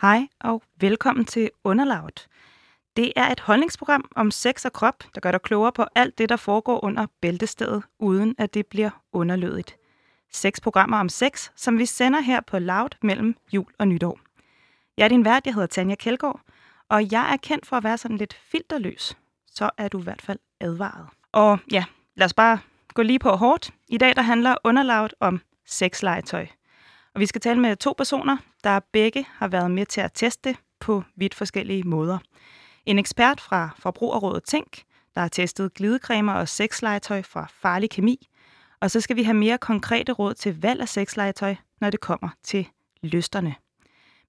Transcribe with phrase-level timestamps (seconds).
[0.00, 2.28] Hej og velkommen til Underlaget.
[2.96, 6.28] Det er et holdningsprogram om sex og krop, der gør dig klogere på alt det,
[6.28, 9.76] der foregår under bæltestedet, uden at det bliver underlødigt.
[10.32, 14.20] Seks programmer om sex, som vi sender her på Loud mellem jul og nytår.
[14.96, 16.40] Jeg er din vært, jeg hedder Tanja Kjeldgaard,
[16.88, 19.16] og jeg er kendt for at være sådan lidt filterløs.
[19.46, 21.06] Så er du i hvert fald advaret.
[21.32, 22.58] Og ja, lad os bare
[22.94, 23.70] gå lige på hårdt.
[23.88, 26.46] I dag der handler Underlaget om sexlegetøj.
[27.20, 30.56] Og vi skal tale med to personer, der begge har været med til at teste
[30.80, 32.18] på vidt forskellige måder.
[32.86, 34.82] En ekspert fra Forbrugerrådet Tænk,
[35.14, 38.28] der har testet glidecremer og sexlegetøj fra farlig kemi.
[38.80, 42.28] Og så skal vi have mere konkrete råd til valg af sexlegetøj, når det kommer
[42.42, 42.68] til
[43.02, 43.54] lysterne.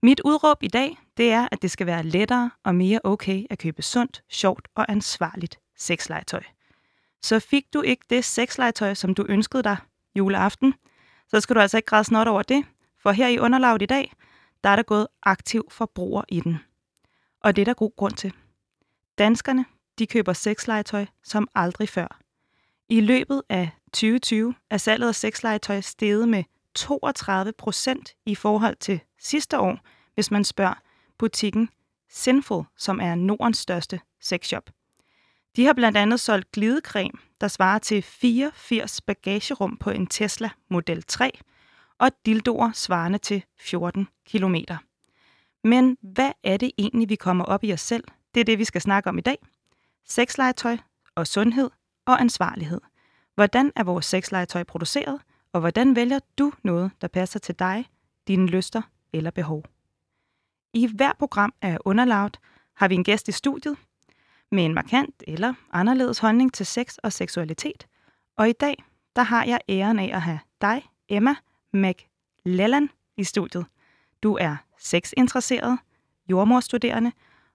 [0.04, 3.60] Mit udråb i dag, det er, at det skal være lettere og mere okay at
[3.60, 6.44] købe sundt, sjovt og ansvarligt sexlegetøj.
[7.22, 9.78] Så fik du ikke det sexlegetøj, som du ønskede dig
[10.16, 10.74] juleaften,
[11.28, 12.66] så skal du altså ikke græde snot over det,
[13.04, 14.14] for her i underlaget i dag,
[14.64, 16.58] der er der gået aktiv forbruger i den.
[17.42, 18.34] Og det er der god grund til.
[19.18, 19.66] Danskerne,
[20.00, 22.20] de køber sexlegetøj som aldrig før.
[22.90, 26.44] I løbet af 2020 er salget af sexlegetøj steget med
[26.76, 29.80] 32 procent i forhold til sidste år,
[30.14, 30.82] hvis man spørger
[31.18, 31.70] butikken
[32.10, 34.70] Sinful, som er Nordens største sexshop.
[35.56, 41.04] De har blandt andet solgt glidecreme, der svarer til 84 bagagerum på en Tesla Model
[41.04, 41.32] 3,
[42.02, 44.56] og dildoer svarende til 14 km.
[45.64, 48.04] Men hvad er det egentlig, vi kommer op i os selv?
[48.34, 49.38] Det er det, vi skal snakke om i dag.
[50.06, 50.78] Sexlegetøj
[51.16, 51.70] og sundhed
[52.06, 52.82] og ansvarlighed.
[53.36, 55.22] Hvordan er vores sexlegetøj produceret,
[55.54, 57.86] og hvordan vælger du noget, der passer til dig,
[58.28, 58.82] dine lyster
[59.14, 59.64] eller behov?
[60.74, 62.40] I hver program af Underlaget
[62.76, 63.78] har vi en gæst i studiet
[64.52, 67.88] med en markant eller anderledes holdning til sex og seksualitet.
[68.38, 68.84] Og i dag,
[69.16, 71.36] der har jeg æren af at have dig, Emma
[71.74, 73.66] McLellan, i studiet.
[74.24, 75.80] Du er sexinteresseret,
[76.30, 77.12] jordmorstuderende,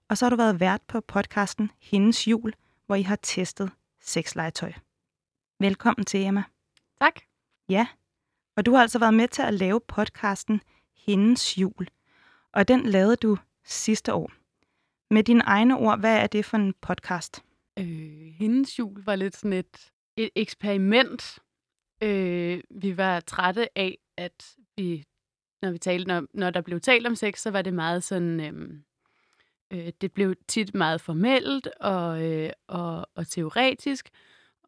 [0.09, 2.53] og så har du været vært på podcasten Hendes Jul,
[2.87, 3.71] hvor I har testet
[4.01, 4.73] sexlegetøj.
[5.61, 6.43] Velkommen til, Emma.
[7.01, 7.21] Tak.
[7.69, 7.87] Ja,
[8.57, 10.61] og du har altså været med til at lave podcasten
[11.07, 11.89] Hendes Jul,
[12.53, 14.33] og den lavede du sidste år.
[15.11, 17.45] Med dine egne ord, hvad er det for en podcast?
[17.79, 21.39] Øh, hendes jul var lidt sådan et, et eksperiment.
[22.03, 25.05] Øh, vi var trætte af, at vi,
[25.63, 28.41] når, vi talte, når, når der blev talt om sex, så var det meget sådan...
[28.41, 28.81] Øh,
[29.71, 34.11] øh, det blev tit meget formelt og, øh, og, og teoretisk.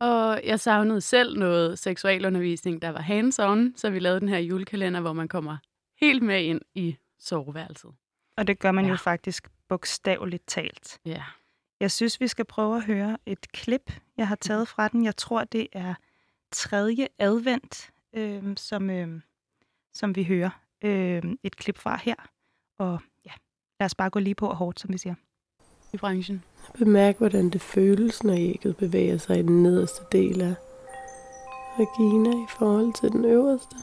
[0.01, 5.01] Og jeg savnede selv noget seksualundervisning, der var hands-on, så vi lavede den her julekalender,
[5.01, 5.57] hvor man kommer
[6.01, 7.91] helt med ind i soveværelset.
[8.37, 8.91] Og det gør man ja.
[8.91, 10.99] jo faktisk bogstaveligt talt.
[11.05, 11.23] Ja.
[11.81, 15.05] Jeg synes, vi skal prøve at høre et klip, jeg har taget fra den.
[15.05, 15.95] Jeg tror, det er
[16.51, 19.21] tredje advent, øh, som, øh,
[19.99, 20.51] som vi hører
[20.85, 22.15] øh, et klip fra her.
[22.79, 23.31] Og ja,
[23.81, 25.15] lad os bare gå lige på og hårdt, som vi siger.
[25.93, 26.45] I branchen.
[26.79, 30.55] Bemærk, hvordan det føles, når ægget bevæger sig i den nederste del af
[31.79, 33.77] vagina i forhold til den øverste.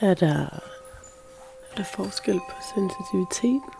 [0.00, 0.40] Er der,
[1.70, 3.70] er der forskel på sensitiviteten?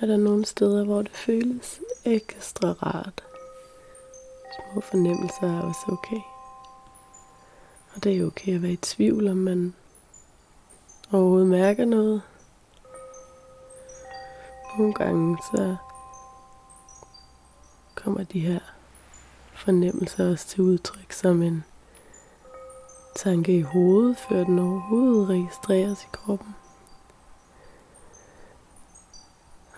[0.00, 3.24] Er der nogle steder, hvor det føles ekstra rart?
[4.54, 6.20] Små fornemmelser er også okay.
[7.94, 9.74] Og det er okay at være i tvivl, om man
[11.12, 12.22] overhovedet mærker noget.
[14.78, 15.76] Nogle gange så
[17.94, 18.60] kommer de her
[19.54, 21.64] fornemmelser også til udtryk som en
[23.16, 26.54] tanke i hovedet, før den overhovedet registreres i kroppen.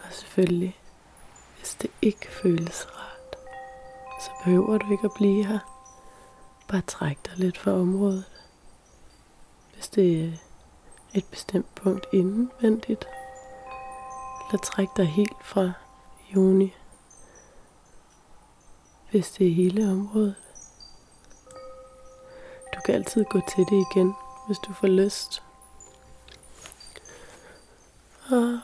[0.05, 0.81] Og selvfølgelig,
[1.59, 2.89] hvis det ikke føles
[4.21, 5.59] så behøver du ikke at blive her.
[6.69, 8.25] Bare træk dig lidt fra området.
[9.75, 10.33] Hvis det er
[11.15, 13.09] et bestemt punkt indvendigt,
[14.47, 15.73] eller træk dig helt fra
[16.35, 16.75] juni,
[19.11, 20.35] hvis det er hele området
[22.75, 24.15] Du kan altid gå til det igen,
[24.47, 25.43] hvis du får lyst.
[28.31, 28.61] Og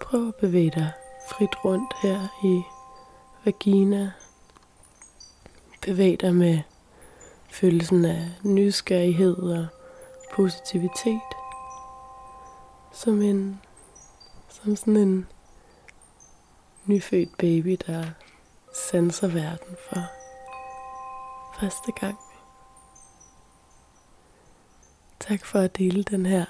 [0.00, 0.92] prøv at bevæge dig
[1.30, 2.62] frit rundt her i
[3.46, 4.12] vagina.
[5.82, 6.60] Bevæg dig med
[7.50, 9.66] følelsen af nysgerrighed og
[10.32, 11.20] positivitet.
[12.92, 13.60] Som en
[14.48, 15.26] som sådan en
[16.86, 18.04] nyfødt baby, der
[18.90, 20.00] sanser verden for
[21.60, 22.18] første gang.
[25.20, 26.44] Tak for at dele den her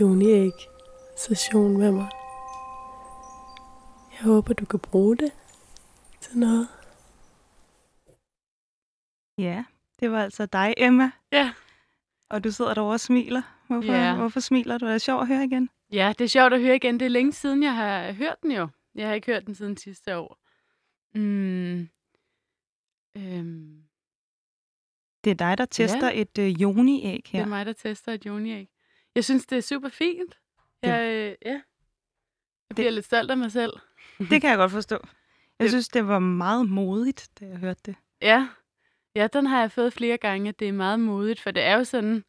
[0.00, 0.50] juni
[1.16, 2.08] session med mig.
[4.12, 5.32] Jeg håber, du kan bruge det
[6.20, 6.68] til noget.
[9.38, 9.64] Ja,
[10.00, 11.10] Det var altså dig, Emma.
[11.32, 11.52] Ja.
[12.28, 13.42] Og du sidder derovre og smiler.
[13.66, 14.14] Hvorfor, Ja.
[14.16, 14.86] hvorfor smiler du?
[14.86, 15.68] Er det sjovt at høre igen?
[15.92, 17.00] Ja, det er sjovt at høre igen.
[17.00, 18.68] Det er længe siden, jeg har hørt den jo.
[18.94, 20.38] Jeg har ikke hørt den siden sidste år.
[21.14, 21.88] Mm.
[23.16, 23.82] Øhm,
[25.24, 26.20] Det er dig, der tester ja.
[26.20, 27.40] et øh, joni-æg det her.
[27.42, 28.68] er mig, der tester et joni
[29.14, 30.38] Jeg synes, det er super fint.
[30.82, 31.60] Jeg, øh, ja.
[32.68, 33.72] jeg bliver lidt stolt af mig selv.
[34.18, 34.98] Det kan jeg godt forstå.
[35.60, 37.94] Jeg Det- synes, det var meget modigt, da jeg hørte det.
[38.22, 38.48] Ja.
[39.14, 41.76] ja, den har jeg fået flere gange, at det er meget modigt, for det er
[41.76, 42.24] jo sådan,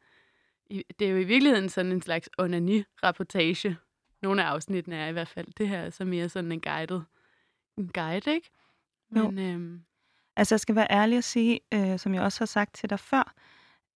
[0.69, 3.77] det er jo i virkeligheden sådan en slags onani-rapportage.
[4.21, 5.47] Nogle af afsnittene er i hvert fald.
[5.57, 7.01] Det her er så mere sådan en guided,
[7.77, 8.49] en guide, ikke?
[9.09, 9.81] Men, øhm,
[10.35, 12.99] Altså, jeg skal være ærlig og sige, øh, som jeg også har sagt til dig
[12.99, 13.33] før,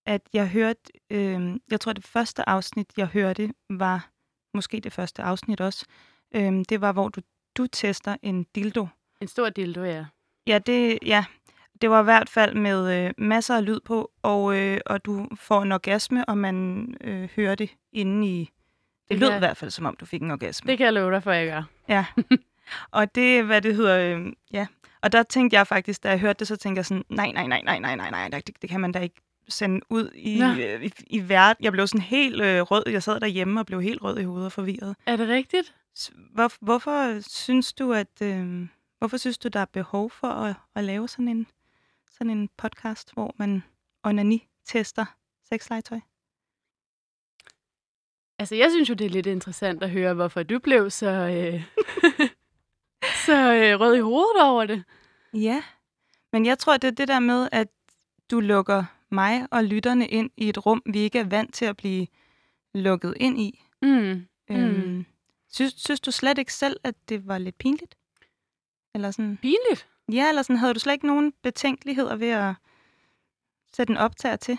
[0.06, 4.10] at jeg hørte, øh, jeg tror, det første afsnit, jeg hørte, var
[4.54, 5.86] måske det første afsnit også.
[6.36, 7.22] Øh, det var, hvor du,
[7.58, 8.88] du tester en dildo.
[9.22, 10.06] En stor dildo, ja.
[10.48, 11.26] Ja, det, ja,
[11.82, 15.28] det var i hvert fald med øh, masser af lyd på, og, øh, og du
[15.36, 18.40] får en orgasme, og man øh, hører det inde i...
[18.40, 20.68] Det, Det lød kan- i hvert fald, som om du fik en orgasme.
[20.72, 21.64] Det kan jeg love dig for, jeg gør.
[21.90, 22.06] Ja.
[22.92, 24.68] og det, hvad det hedder, øh, ja.
[25.02, 27.48] Og der tænkte jeg faktisk, da jeg hørte det, så tænkte jeg sådan, nej, nej,
[27.48, 29.16] nej, nej, nej, nej, nej, det, det kan man da ikke
[29.50, 31.64] sende ud i, øh, i, i verden.
[31.64, 32.84] Jeg blev sådan helt øh, rød.
[32.88, 34.96] Jeg sad derhjemme og blev helt rød i hovedet og forvirret.
[35.06, 35.76] Er det rigtigt?
[36.34, 38.68] Hvor, hvorfor synes du, at øh,
[39.00, 41.48] hvorfor synes du, der er behov for at, at lave sådan en,
[42.12, 43.64] sådan en podcast, hvor man
[44.04, 45.06] onani-tester
[45.50, 46.00] sexlegetøj?
[48.40, 51.64] Altså, jeg synes jo, det er lidt interessant at høre, hvorfor du blev så, øh,
[53.26, 54.84] så øh, rød i hovedet over det.
[55.34, 55.64] Ja,
[56.32, 57.68] men jeg tror, det er det der med, at
[58.32, 61.78] du lukker mig og lytterne ind i et rum, vi ikke er vant til at
[61.78, 62.08] blive
[62.74, 63.64] lukket ind i.
[63.82, 64.28] Mm.
[64.52, 65.06] Øhm,
[65.50, 67.96] synes, synes du slet ikke selv, at det var lidt pinligt?
[68.96, 69.88] Eller sådan, Pinligt.
[70.12, 72.54] ja, eller sådan, havde du slet ikke nogen betænkeligheder ved at
[73.74, 74.58] sætte en optager til?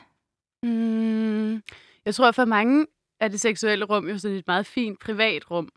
[0.62, 1.62] Mm.
[2.04, 2.86] Jeg tror, for mange
[3.20, 5.68] er det seksuelle rum jo sådan et meget fint privat rum.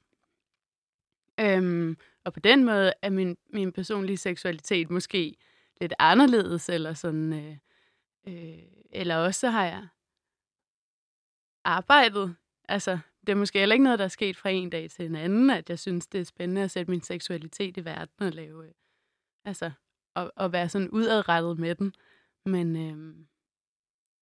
[1.39, 5.35] Øhm, og på den måde er min, min personlige seksualitet måske
[5.81, 7.33] lidt anderledes, eller sådan...
[7.33, 7.57] Øh,
[8.27, 9.87] øh, eller også så har jeg
[11.63, 12.35] arbejdet.
[12.69, 15.15] Altså, det er måske heller ikke noget, der er sket fra en dag til en
[15.15, 18.65] anden, at jeg synes, det er spændende at sætte min seksualitet i verden og lave...
[18.65, 18.71] Øh,
[19.45, 19.71] altså,
[20.15, 21.93] og, og være sådan udadrettet med den.
[22.45, 22.75] Men...
[22.75, 23.15] Øh,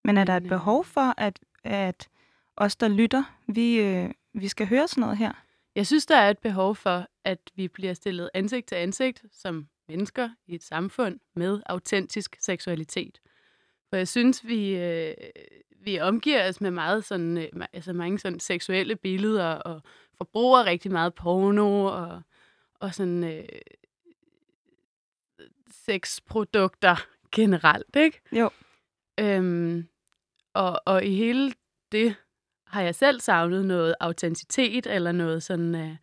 [0.03, 2.09] Men er der et øh, behov for, at, at
[2.55, 5.31] os, der lytter, vi, øh, vi skal høre sådan noget her?
[5.75, 9.67] Jeg synes, der er et behov for, at vi bliver stillet ansigt til ansigt som
[9.87, 13.19] mennesker i et samfund med autentisk seksualitet.
[13.89, 15.13] For jeg synes, vi, øh,
[15.79, 19.81] vi omgiver os med meget sådan, øh, altså mange sådan seksuelle billeder og
[20.17, 22.21] forbruger rigtig meget porno og,
[22.75, 23.45] og sådan øh,
[25.71, 26.95] sexprodukter
[27.31, 28.21] generelt, ikke?
[28.31, 28.49] Jo.
[29.19, 29.87] Øhm,
[30.53, 31.53] og, og i hele
[31.91, 32.15] det
[32.65, 35.95] har jeg selv savnet noget autenticitet eller noget sådan øh,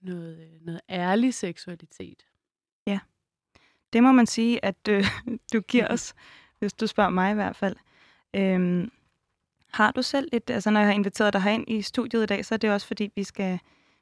[0.00, 2.24] noget, øh, noget ærlig seksualitet.
[3.94, 5.04] Det må man sige, at øh,
[5.52, 6.14] du giver os,
[6.58, 7.76] hvis du spørger mig i hvert fald.
[8.34, 8.90] Øhm,
[9.72, 12.44] har du selv et, altså når jeg har inviteret dig herind i studiet i dag,
[12.44, 13.58] så er det også fordi, vi skal,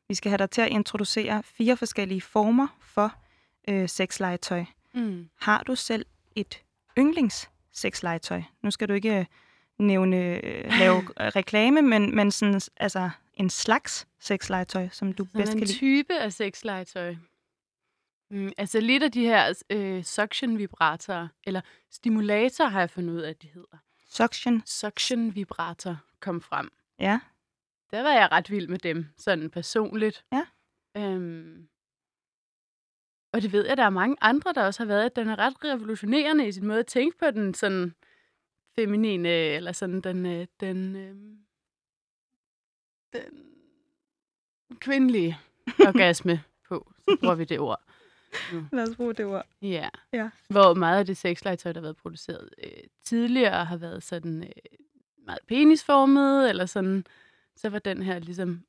[0.09, 3.15] vi skal have dig til at introducere fire forskellige former for
[3.69, 4.65] øh, sexlegetøj.
[4.95, 5.29] Mm.
[5.41, 6.63] Har du selv et
[6.99, 8.43] yndlings sexlegetøj?
[8.63, 9.25] Nu skal du ikke øh,
[9.79, 11.03] nævne, øh, lave
[11.37, 15.79] reklame, men, men sådan, altså en slags sexlegetøj, som du bedst Sådan kan en lide.
[15.79, 17.15] type af sexlegetøj.
[18.31, 23.21] Mm, altså lidt af de her øh, suction vibratorer, eller stimulator har jeg fundet ud
[23.21, 23.77] af, at de hedder.
[24.13, 26.71] Suction, Suction vibrator kom frem.
[26.99, 27.21] ja.
[27.91, 30.25] Der var jeg ret vild med dem, sådan personligt.
[30.33, 30.47] Ja.
[30.97, 31.69] Øhm,
[33.33, 35.39] og det ved jeg, der er mange andre, der også har været, at den er
[35.39, 37.95] ret revolutionerende i sin måde at tænke på den sådan
[38.75, 41.15] feminine, eller sådan den, øh, den, øh,
[43.13, 45.39] den kvindelige
[45.89, 46.93] orgasme på.
[47.09, 47.83] Så bruger vi det ord.
[48.73, 49.47] Lad os bruge det ord.
[49.63, 49.89] Ja.
[50.13, 50.31] Ja.
[50.49, 52.71] Hvor meget af det sexlegetøj, der har været produceret øh,
[53.05, 54.49] tidligere, har været sådan øh,
[55.27, 57.05] meget penisformet, eller sådan,
[57.57, 58.63] så var den her ligesom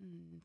[0.00, 0.40] mm,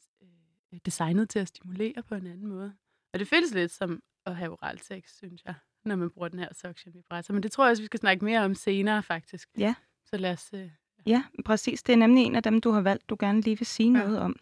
[0.74, 2.74] øh, designet til at stimulere på en anden måde.
[3.14, 5.54] Og det føles lidt som at have oral sex, synes jeg,
[5.86, 7.34] når man bruger den her suction vibrator.
[7.34, 9.50] Men det tror jeg også, vi skal snakke mere om senere, faktisk.
[9.58, 9.76] Ja.
[10.06, 10.50] Så lad os...
[10.54, 10.70] Øh,
[11.06, 11.84] Ja, præcis.
[11.84, 14.04] Det er nemlig en af dem, du har valgt, du gerne lige vil sige Ja.
[14.06, 14.36] noget om.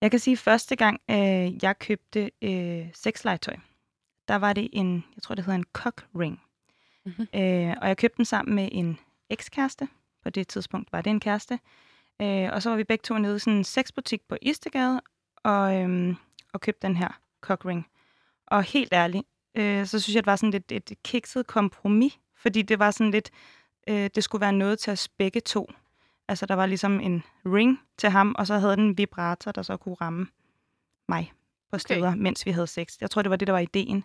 [0.00, 3.56] Jeg kan sige, at første gang, øh, jeg købte øh, sexlegetøj,
[4.28, 6.42] der var det en, jeg tror, det hedder en cock ring.
[7.04, 7.26] Mhm.
[7.34, 8.98] Øh, og jeg købte den sammen med en
[9.30, 9.88] ekskæreste.
[10.22, 11.58] På det tidspunkt var det en kæreste.
[12.22, 15.00] Øh, og så var vi begge to nede i sådan en sexbutik på Istegade,
[15.36, 16.16] og, øhm,
[16.52, 17.86] og købte den her cock ring.
[18.46, 22.62] Og helt ærligt, øh, så synes jeg, det var sådan et, et kikset kompromis fordi
[22.62, 23.30] det var sådan lidt,
[23.88, 25.70] øh, det skulle være noget til os begge to.
[26.28, 29.62] Altså, der var ligesom en ring til ham, og så havde den en vibrator, der
[29.62, 30.26] så kunne ramme
[31.08, 31.32] mig
[31.72, 32.18] på steder, okay.
[32.18, 32.96] mens vi havde sex.
[33.00, 34.04] Jeg tror, det var det, der var ideen.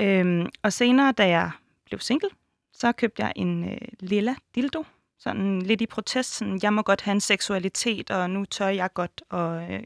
[0.00, 1.50] Øhm, og senere, da jeg
[1.84, 2.28] blev single,
[2.72, 4.84] så købte jeg en øh, lilla dildo,
[5.18, 8.92] sådan lidt i protest, sådan, jeg må godt have en seksualitet, og nu tør jeg
[8.94, 9.22] godt.
[9.30, 9.82] Og, øh,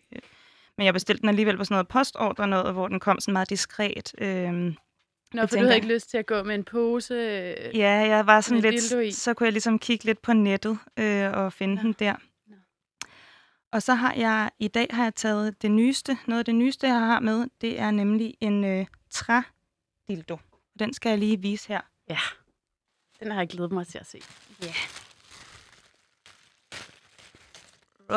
[0.77, 3.51] men jeg bestilte den alligevel på sådan noget postordre, noget, hvor den kom sådan meget
[3.51, 4.15] diskret.
[4.19, 4.75] Øh,
[5.37, 7.15] Nå, for tænker, du havde ikke lyst til at gå med en pose?
[7.15, 11.33] Øh, ja, jeg var sådan lidt, så kunne jeg ligesom kigge lidt på nettet øh,
[11.33, 11.83] og finde ja.
[11.83, 12.15] den der.
[13.73, 16.87] Og så har jeg, i dag har jeg taget det nyeste, noget af det nyeste,
[16.87, 20.39] jeg har med, det er nemlig en øh, træ-dildo.
[20.79, 21.81] Den skal jeg lige vise her.
[22.09, 22.19] Ja,
[23.21, 24.21] den har jeg glædet mig til at se.
[24.63, 24.75] Ja.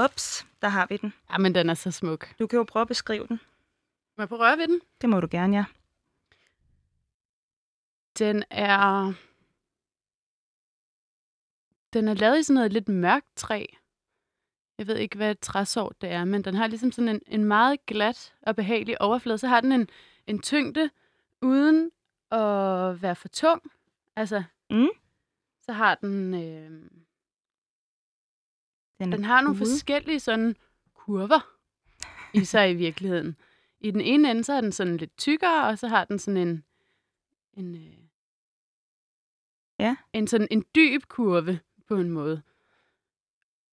[0.06, 1.14] Ups, der har vi den.
[1.32, 2.40] Ja, men den er så smuk.
[2.40, 3.40] Du kan jo prøve at beskrive den.
[4.18, 4.82] Må jeg prøve at røre ved den?
[5.02, 5.66] Det må du gerne, ja.
[8.20, 9.14] Den er...
[11.94, 13.66] Den er lavet i sådan noget lidt mørkt træ.
[14.78, 17.44] Jeg ved ikke, hvad et træsort det er, men den har ligesom sådan en, en
[17.44, 19.38] meget glat og behagelig overflade.
[19.38, 19.90] Så har den en,
[20.28, 20.90] en tyngde
[21.42, 21.92] uden
[22.32, 23.72] at være for tung.
[24.16, 24.90] Altså, mm.
[25.62, 26.34] så har den...
[26.34, 26.90] Øh,
[29.00, 29.66] den, den har nogle ude.
[29.66, 30.56] forskellige sådan
[30.94, 31.56] kurver
[32.34, 33.36] i sig i virkeligheden.
[33.80, 36.48] I den ene ende, så er den sådan lidt tykkere, og så har den sådan
[36.48, 36.64] en,
[37.54, 38.09] en, øh,
[39.80, 39.96] ja.
[40.14, 42.42] en, sådan en dyb kurve på en måde.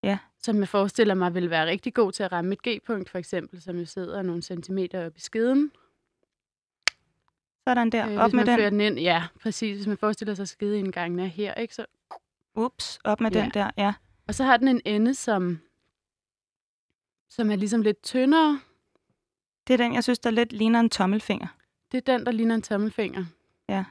[0.03, 0.19] Ja.
[0.39, 3.63] Som jeg forestiller mig vil være rigtig god til at ramme et G-punkt, for eksempel,
[3.63, 5.73] som jo sidder nogle centimeter op i skeden.
[7.69, 8.59] Sådan der, øh, op med den.
[8.59, 9.77] den ind, ja, præcis.
[9.77, 11.75] Hvis man forestiller sig skede indgangen er her, ikke?
[11.75, 11.87] Så...
[12.55, 13.43] Ups, op med ja.
[13.43, 13.95] den der, ja.
[14.29, 15.61] Og så har den en ende, som,
[17.29, 18.61] som er ligesom lidt tyndere.
[19.67, 21.47] Det er den, jeg synes, der lidt ligner en tommelfinger.
[21.93, 23.25] Det er den, der ligner en tommelfinger.
[23.69, 23.85] Ja.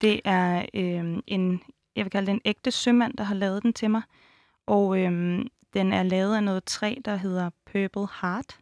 [0.00, 1.62] Det er øh, en,
[1.96, 4.02] jeg vil kalde det en ægte sømand, der har lavet den til mig.
[4.66, 8.58] Og øh, den er lavet af noget træ, der hedder Purple Heart.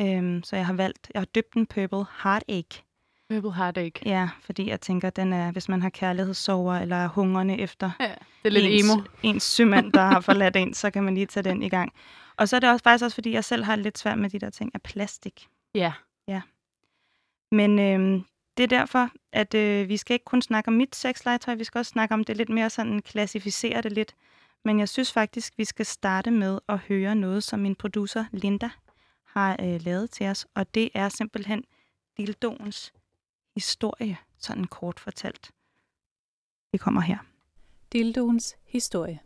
[0.00, 2.84] Øh, så jeg har valgt, jeg har døbt den Purple Heartache.
[3.30, 4.08] Purple Heartache.
[4.08, 8.14] Ja, fordi jeg tænker, den er, hvis man har kærlighedssover eller er hungrende efter ja,
[8.42, 9.02] det er lidt ens, emo.
[9.22, 11.92] ens sømand, der har forladt en, så kan man lige tage den i gang.
[12.36, 14.38] Og så er det også faktisk også, fordi jeg selv har lidt svært med de
[14.38, 15.48] der ting af plastik.
[15.74, 15.92] Ja.
[16.28, 16.42] Ja.
[17.52, 18.22] Men øh,
[18.60, 21.78] det er derfor, at øh, vi skal ikke kun snakke om mit sexlegetøj, vi skal
[21.78, 24.14] også snakke om det lidt mere sådan, klassificere det lidt.
[24.64, 28.70] Men jeg synes faktisk, vi skal starte med at høre noget, som min producer Linda
[29.24, 31.64] har øh, lavet til os, og det er simpelthen
[32.18, 32.92] dildoens
[33.54, 35.50] historie, sådan kort fortalt.
[36.72, 37.18] Det kommer her.
[37.92, 39.20] Dildoens historie.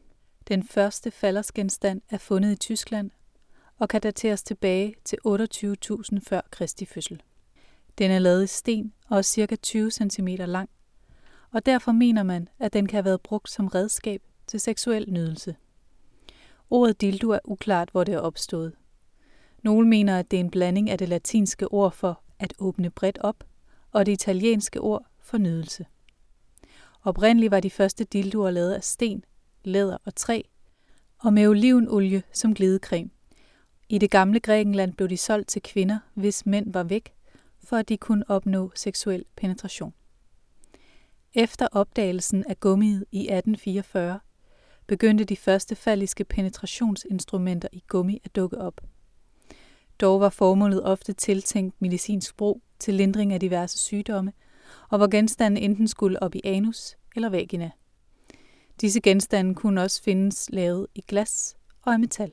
[0.49, 3.11] Den første faldersgenstand er fundet i Tyskland
[3.79, 7.23] og kan dateres tilbage til 28.000 før Kristi fødsel.
[7.99, 9.57] Den er lavet i sten og er ca.
[9.57, 10.71] 20 cm lang,
[11.53, 15.57] og derfor mener man, at den kan have været brugt som redskab til seksuel nydelse.
[16.71, 18.73] Ordet dildo er uklart, hvor det er opstået.
[19.63, 23.19] Nogle mener, at det er en blanding af det latinske ord for at åbne bredt
[23.21, 23.45] op
[23.93, 25.87] og det italienske ord for nydelse.
[27.03, 29.25] Oprindeligt var de første dildoer lavet af sten,
[29.65, 30.43] læder og træ,
[31.19, 33.11] og med olivenolie som glidecreme.
[33.89, 37.14] I det gamle Grækenland blev de solgt til kvinder, hvis mænd var væk,
[37.65, 39.95] for at de kunne opnå seksuel penetration.
[41.35, 44.21] Efter opdagelsen af gummiet i 1844
[44.87, 48.81] begyndte de første falliske penetrationsinstrumenter i gummi at dukke op.
[50.01, 54.33] Dog var formålet ofte tiltænkt medicinsk brug til lindring af diverse sygdomme,
[54.91, 57.71] og hvor genstanden enten skulle op i anus eller vagina.
[58.81, 62.33] Disse genstande kunne også findes lavet i glas og af metal.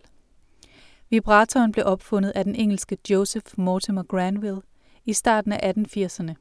[1.09, 4.61] Vibratoren blev opfundet af den engelske Joseph Mortimer Granville
[5.05, 6.33] i starten af 1880'erne.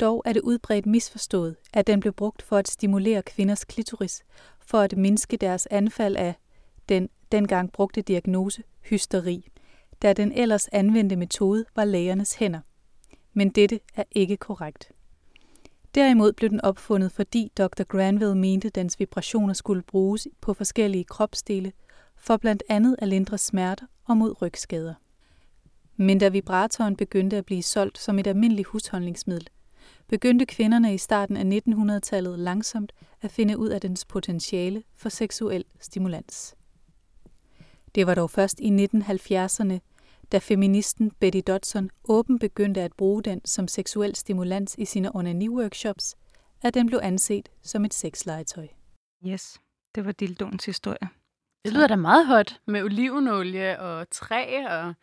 [0.00, 4.24] Dog er det udbredt misforstået, at den blev brugt for at stimulere kvinders klitoris,
[4.60, 6.34] for at mindske deres anfald af
[6.88, 9.48] den dengang brugte diagnose hysteri,
[10.02, 12.60] da den ellers anvendte metode var lægernes hænder.
[13.32, 14.92] Men dette er ikke korrekt.
[15.94, 17.82] Derimod blev den opfundet, fordi Dr.
[17.84, 21.72] Granville mente, at dens vibrationer skulle bruges på forskellige kropsdele,
[22.16, 24.94] for blandt andet at lindre smerter og mod rygskader.
[25.96, 29.48] Men da vibratoren begyndte at blive solgt som et almindeligt husholdningsmiddel,
[30.08, 35.64] begyndte kvinderne i starten af 1900-tallet langsomt at finde ud af dens potentiale for seksuel
[35.80, 36.54] stimulans.
[37.94, 39.78] Det var dog først i 1970'erne,
[40.32, 46.14] da feministen Betty Dodson åben begyndte at bruge den som seksuel stimulans i sine onani-workshops,
[46.62, 48.68] at den blev anset som et sexlegetøj.
[49.26, 49.60] Yes,
[49.94, 51.08] det var dildoens historie.
[51.64, 54.94] Det lyder da meget hot med olivenolie og træ og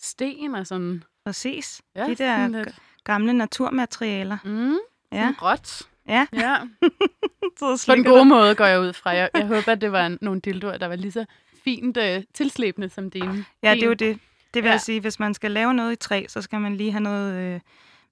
[0.00, 1.02] sten og sådan.
[1.24, 1.82] Præcis.
[1.96, 2.64] Ja, De der
[3.04, 4.38] gamle naturmaterialer.
[4.44, 4.76] Mm,
[5.12, 5.32] Ja.
[5.38, 5.82] Gråt.
[6.08, 6.26] ja.
[6.32, 6.56] Ja.
[7.58, 9.10] Så På den gode måde går jeg ud fra.
[9.10, 11.24] Jeg, jeg håber, at det var en, nogle dildoer, der var lige så
[11.64, 13.44] fint øh, tilslæbende som dine.
[13.62, 14.18] Ja, det er jo det.
[14.54, 14.72] Det vil Ja.
[14.72, 17.34] jeg sige, hvis man skal lave noget i træ, så skal man lige have noget,
[17.34, 17.60] øh,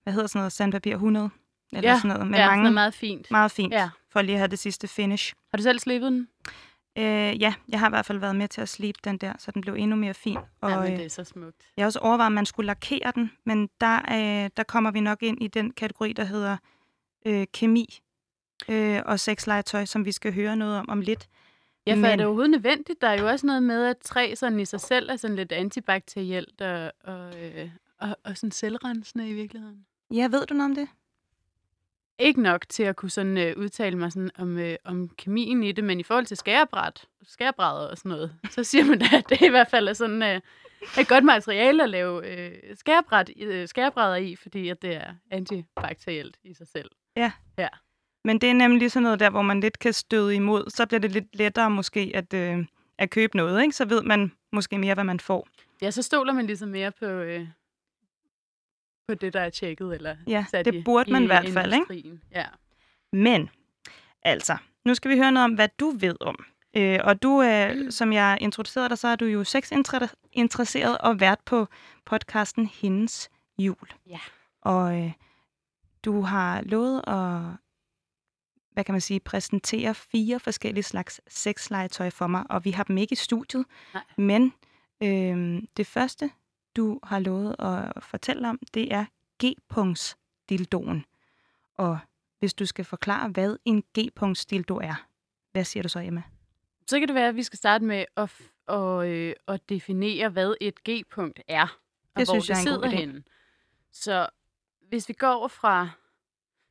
[0.03, 1.31] hvad hedder sådan noget, sandpapir 100?
[1.73, 3.31] Eller Ja, sådan noget, med ja, mange, noget meget fint.
[3.31, 3.89] meget fint, Ja.
[4.13, 5.35] for lige at have det sidste finish.
[5.53, 6.29] Har du selv slebet den?
[6.99, 9.51] Øh, ja, jeg har i hvert fald været med til at slibe den der, så
[9.51, 10.39] den blev endnu mere fin.
[10.61, 11.57] Og ja, men øh, det er så smukt.
[11.77, 15.01] jeg har også overvejet, om man skulle lakere den, men der, øh, der kommer vi
[15.01, 16.57] nok ind i den kategori, der hedder
[17.27, 17.99] øh, kemi
[18.69, 21.29] øh, og sexlegetøj, som vi skal høre noget om om lidt.
[21.87, 22.05] Ja, for men...
[22.05, 23.01] er det overhovedet nødvendigt?
[23.01, 25.53] Der er jo også noget med, at træ sådan i sig selv er sådan lidt
[25.53, 29.87] antibakterielt og, og, øh, og, og sådan selvrensende i virkeligheden.
[30.11, 30.89] Ja, ved du noget om det?
[32.19, 35.73] Ikke nok til at kunne sådan, øh, udtale mig sådan om, øh, om kemien i
[35.73, 39.29] det, men i forhold til skærebræt, skærebrædder og sådan noget, så siger man da, at
[39.29, 40.41] det i hvert fald er sådan øh,
[41.01, 46.37] et godt materiale at lave øh, skærebræt, øh, skærebrædder i, fordi at det er antibakterielt
[46.45, 46.91] i sig selv.
[48.25, 50.71] Men det er nemlig sådan noget der, hvor man lidt kan støde imod.
[50.71, 52.65] Så bliver det lidt lettere måske at, øh,
[52.99, 53.77] at købe noget, ikke?
[53.77, 55.49] Så ved man måske mere, hvad man får.
[55.83, 57.47] Ja, så stoler man ligesom mere på, øh,
[59.09, 61.75] på det, der er tjekket eller Ja, sat det i, burde man i hvert fald,
[61.75, 62.19] ikke?
[62.33, 62.47] Ja.
[63.13, 63.51] Men,
[64.23, 66.45] altså, nu skal vi høre noget om, hvad du ved om.
[66.77, 71.41] Øh, og du, øh, som jeg introducerede dig, så er du jo sexinteresseret og vært
[71.45, 71.67] på
[72.05, 73.89] podcasten Hendes Jul.
[74.07, 74.19] Ja.
[74.61, 75.13] Og øh,
[76.05, 77.57] du har lovet at,
[78.73, 82.99] hvad kan man sige, præsentere fire forskellige slags sexlegetøj for mig, og vi har dem
[82.99, 83.65] ikke i studiet.
[83.95, 84.03] Nej.
[84.17, 84.53] Men
[85.03, 86.31] øh, det første,
[86.77, 89.05] du har lovet at fortælle om, det er
[89.45, 91.05] G-punktsdildoen.
[91.75, 91.99] Og
[92.39, 95.07] hvis du skal forklare, hvad en G-punktsdildo er,
[95.53, 96.23] hvad siger du så, Emma?
[96.87, 98.33] Så kan det være, at vi skal starte med at,
[98.67, 102.65] og, øh, at definere, hvad et G-punkt er, og Det hvor synes jeg det er
[102.65, 103.23] sidder henne.
[103.93, 104.29] Så
[104.89, 105.89] hvis vi går fra,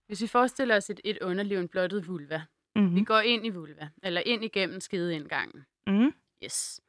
[0.07, 2.41] hvis vi forestiller os et, et underliv, en blottet vulva,
[2.75, 2.81] mm.
[2.81, 3.05] vi Mm-hmm.
[3.05, 6.13] går ind i vulva, eller ind igennem skedeindgangen, Mm.
[6.43, 6.81] yes.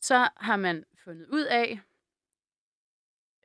[0.00, 1.80] så har man fundet ud af,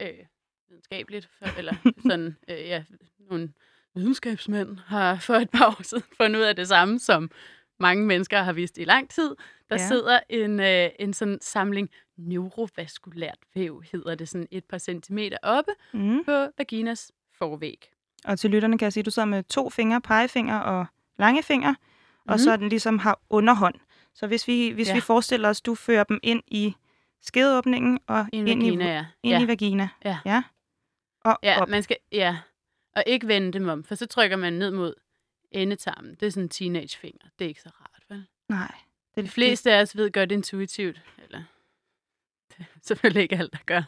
[0.02, 0.26] øh,
[0.70, 1.74] videnskabeligt, for, eller
[2.08, 2.84] sådan, øh, ja,
[3.30, 3.54] nogle
[3.96, 7.32] videnskabsmænd har for et par år siden fundet ud af det samme, som
[7.80, 9.36] mange mennesker har vidst i lang tid.
[9.70, 9.88] Der Ja.
[9.88, 15.72] sidder en, øh, en sådan samling neurovaskulært væv, hedder det sådan et par centimeter oppe
[15.94, 16.24] Mm.
[16.26, 17.92] på vaginas forvæg.
[18.26, 20.86] Og til lytterne kan jeg sige, at du sidder med to fingre, pegefinger og
[21.20, 22.32] langefinger, mm.
[22.32, 23.76] og så den ligesom har underhånd.
[24.14, 24.94] Så hvis vi, hvis ja.
[24.94, 26.74] Vi forestiller os, du fører dem ind i
[27.22, 29.06] skedeåbningen og I en ind, vagina, i, ja.
[29.24, 29.44] ind ja.
[29.44, 29.90] i vagina.
[30.06, 30.18] Ja.
[30.26, 30.44] ja.
[31.24, 31.70] Og Ja, op.
[31.70, 32.38] man skal, ja.
[32.96, 34.94] Og ikke vende dem om, for så trykker man ned mod
[35.52, 36.16] endetarmen.
[36.20, 37.26] Det er sådan en teenagefinger.
[37.40, 38.26] Det er ikke så rart, vel?
[38.50, 38.72] Nej.
[39.16, 41.44] Det, De fleste af os ved godt intuitivt, eller
[42.50, 43.82] det er selvfølgelig ikke alt, der gør,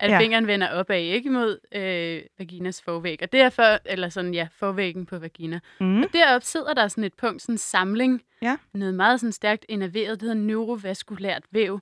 [0.00, 0.20] at Ja.
[0.20, 3.18] fingeren vender opad, ikke mod øh, vaginas forvæg.
[3.22, 5.60] Og derfor, eller sådan, ja, forvæggen på vagina.
[5.80, 5.86] Mm.
[5.86, 6.02] Mm.
[6.02, 8.56] Og deroppe sidder der sådan et punkt, sådan en samling, Ja.
[8.74, 11.80] noget meget sådan stærkt innerveret, det hedder neurovaskulært væv.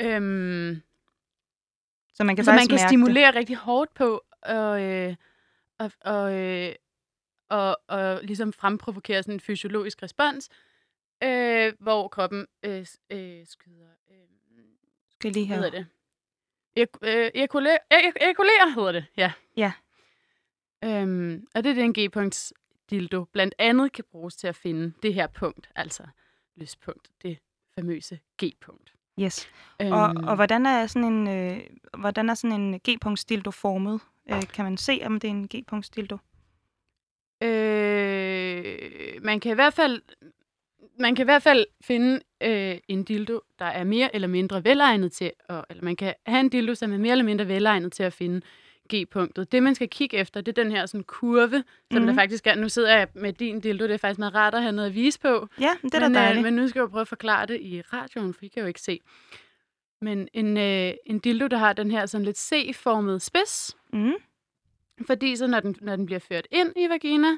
[0.00, 0.82] Øhm,
[2.14, 5.16] Så man kan så man kan stimulere rigtig hårdt på, og, øh,
[5.78, 6.74] og, og, øh,
[7.48, 10.48] og, og ligesom fremprovokere sådan en fysiologisk respons,
[11.22, 14.16] øh, hvor kroppen øh, øh, skyder, øh,
[14.56, 14.64] det.
[15.10, 15.62] Skal lige have.
[15.62, 15.86] hedder det?
[16.80, 19.32] Ek- øh, ejakuler, ek- ejakulerer hedder det, ja.
[19.56, 19.72] Ja.
[20.84, 22.52] Øhm, og det er den G-punkts
[22.90, 26.06] dildo blandt andet kan bruges til at finde det her punkt, altså
[26.56, 27.38] lyspunkt, det
[27.74, 28.92] famøse G-punkt.
[29.20, 29.48] Yes.
[29.82, 31.60] Øhm, Og, og hvordan er sådan en, øh,
[31.98, 34.00] hvordan er sådan en G-punktsdildo formet?
[34.30, 36.18] Øh, kan man se, om det er en G-punktsdildo?
[37.42, 40.02] Øh, man kan i hvert fald
[40.98, 45.12] man kan i hvert fald finde øh, en dildo, der er mere eller mindre velegnet
[45.12, 48.02] til, at, eller man kan have en dildo, som er mere eller mindre velegnet til
[48.02, 48.40] at finde
[48.94, 49.52] G-punktet.
[49.52, 51.64] Det, man skal kigge efter, det er den her sådan kurve, som Mhm.
[51.90, 52.06] mm-hmm.
[52.06, 52.54] der faktisk er.
[52.54, 54.94] Nu sidder jeg med din dildo, det er faktisk meget rart at have noget at
[54.94, 55.48] vise på.
[55.60, 56.42] Ja, det er men, da øh, dejligt.
[56.44, 58.66] men nu skal jeg jo prøve at forklare det i radioen, for I kan jo
[58.66, 59.00] ikke se.
[60.00, 64.12] Men en, øh, en dildo, der har den her sådan lidt C-formede spids, Mm.
[65.06, 67.28] fordi så når den, når den bliver ført ind i vagina,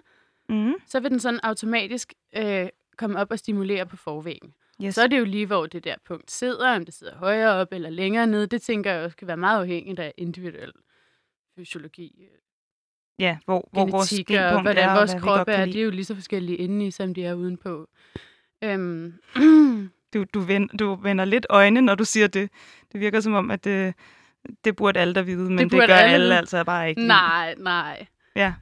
[0.49, 0.75] Mm.
[0.87, 4.55] så vil den sådan automatisk øh, komme op og stimulere på forvæggen.
[4.85, 4.95] Yes.
[4.95, 7.73] Så er det jo lige, hvor det der punkt sidder, om det sidder højere op
[7.73, 8.47] eller længere nede.
[8.47, 10.73] Det tænker jeg også kan være meget afhængigt af individuel
[11.57, 12.39] fysiologi, øh,
[13.19, 15.65] ja, hvor, hvor vores og hvordan er, og vores vi krop er.
[15.65, 17.89] De er jo lige så forskellige indeni, som de er udenpå.
[18.65, 19.13] Øhm,
[20.15, 22.51] Du, du, vend, du vender lidt øjne, når du siger det.
[22.93, 23.95] Det virker som om, at det,
[24.65, 26.39] det burde alle der vide, men det, det gør alle alle, vide.
[26.39, 27.07] altså bare ikke.
[27.07, 28.07] nej, nej.
[28.37, 28.55] Ja.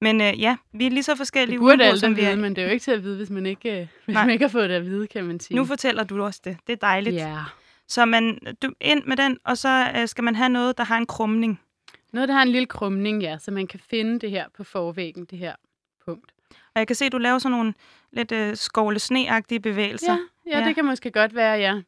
[0.00, 2.30] Men øh, ja, vi er lige så forskellige Det burde udenpå, alle som vi vide,
[2.32, 2.36] er.
[2.36, 4.24] men det er jo ikke til at vide, hvis man ikke, øh, hvis Nej.
[4.24, 5.56] man ikke har fået det at vide, kan man sige.
[5.56, 6.56] Nu fortæller du også det.
[6.66, 7.16] Det er dejligt.
[7.16, 7.38] Ja.
[7.88, 10.96] Så man, du, ind med den, og så øh, skal man have noget, der har
[10.98, 11.60] en krumning.
[12.12, 15.24] Noget, der har en lille krumning, ja, så man kan finde det her på forvæggen,
[15.24, 15.54] det her
[16.04, 16.32] punkt.
[16.50, 17.74] Og jeg kan se, at du laver sådan nogle
[18.12, 20.12] lidt øh, skovle sneagtige bevægelser.
[20.12, 20.64] Ja, ja, Ja.
[20.68, 21.82] det kan måske godt være, ja.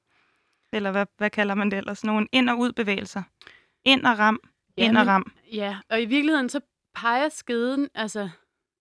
[0.72, 2.04] Eller hvad, hvad kalder man det ellers?
[2.04, 3.22] Nogle ind- og ud-bevægelser.
[3.84, 4.40] Ind og ram,
[4.78, 5.32] Ja, ind og ram.
[5.52, 6.60] Ja, og i virkeligheden så
[6.94, 8.28] peger skeden, altså,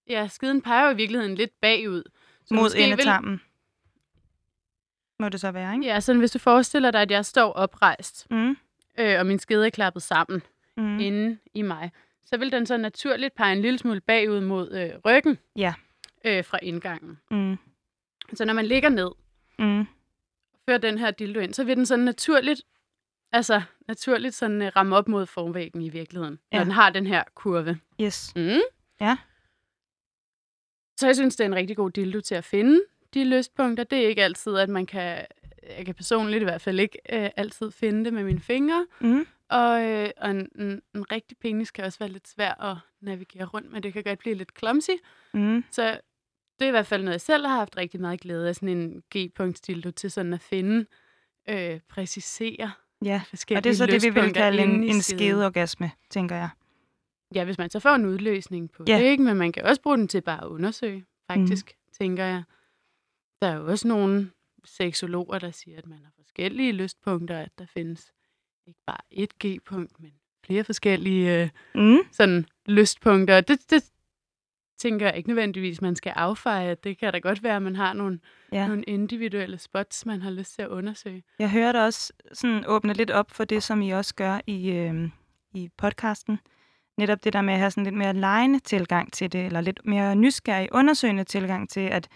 [0.10, 2.04] ja, skeden peger jo i virkeligheden lidt bagud.
[2.46, 3.42] Så Mod måske vil- endetarmen.
[5.20, 5.86] Må det så være, ikke?
[5.86, 8.58] Ja, sådan hvis du forestiller dig, at jeg står oprejst, Mm.
[9.00, 10.42] øh, og min skede er klappet sammen
[10.82, 11.00] Mm.
[11.00, 11.92] inde i mig,
[12.26, 15.74] så vil den så naturligt pege en lille smule bagud mod øh, ryggen Ja.
[16.26, 17.20] øh, fra indgangen.
[17.32, 17.58] Mm.
[18.34, 19.10] Så når man ligger ned,
[19.60, 19.86] Mm.
[20.66, 22.62] fører den her dildo ind, så vil den sådan naturligt,
[23.32, 26.40] altså naturligt sådan uh, ramme op mod forvæggen i virkeligheden.
[26.52, 26.58] Ja.
[26.58, 27.80] når den har den her kurve.
[28.02, 28.34] Yes.
[28.36, 28.60] Mm.
[29.02, 29.18] Ja.
[30.98, 32.82] Så jeg synes, det er en rigtig god dildo til at finde
[33.14, 33.84] de lystpunkter.
[33.84, 35.26] Det er ikke altid, at man kan,
[35.78, 38.88] jeg kan personligt i hvert fald ikke øh, altid finde det med mine fingre.
[39.00, 39.26] Mm.
[39.52, 43.46] Og, øh, og en, en, en rigtig penis kan også være lidt svær at navigere
[43.46, 43.82] rundt med.
[43.82, 44.90] Det kan godt blive lidt clumsy.
[45.34, 45.64] Mm.
[45.72, 46.00] Så
[46.60, 48.70] det er i hvert fald noget, jeg selv har haft rigtig meget glæde af, sådan
[48.70, 50.86] en G-punktsdildo til sådan at finde,
[51.50, 52.72] øh, præcisere
[53.06, 56.50] Ja, forskellige og det er så det, vi vil kalde en, en skedeorgasme, tænker jeg.
[57.36, 58.98] Ja, hvis man så får en udløsning på Ja.
[59.00, 59.24] det, ikke?
[59.24, 61.94] men man kan også bruge den til bare at undersøge, faktisk, mm.
[61.98, 62.44] tænker jeg.
[63.42, 64.32] Der er jo også nogle
[64.66, 68.12] seksologer, der siger, at man har forskellige lystpunkter, at der findes
[68.68, 70.12] ikke bare et G-punkt, men
[70.46, 71.98] flere forskellige øh, Mm.
[72.12, 73.42] sådan lystpunkter.
[73.42, 73.84] Det, det
[74.80, 76.76] tænker jeg ikke nødvendigvis, man skal affeje.
[76.76, 78.20] Det kan da godt være, at man har nogle,
[78.52, 78.68] ja.
[78.68, 81.24] nogle individuelle spots, man har lyst til at undersøge.
[81.40, 84.70] Jeg hører dig også sådan åbne lidt op for det, som I også gør i,
[84.72, 85.10] øh,
[85.54, 86.40] i podcasten.
[86.98, 89.80] Netop det der med at have sådan lidt mere lejende tilgang til det, eller lidt
[89.86, 92.08] mere nysgerrig, undersøgende tilgang til, at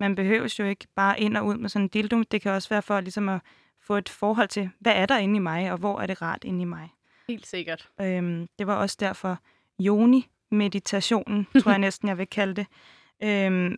[0.00, 2.22] man behøver jo ikke bare ind og ud med sådan en dildo.
[2.22, 3.40] Det kan også være for ligesom at
[3.86, 6.44] få et forhold til, hvad er der inde i mig, og hvor er det rart
[6.44, 6.88] inde i mig.
[7.28, 7.88] Helt sikkert.
[8.00, 9.38] Øhm, det var også derfor
[9.78, 12.66] Joni-meditationen, tror jeg næsten, jeg vil kalde det,
[13.22, 13.76] øhm,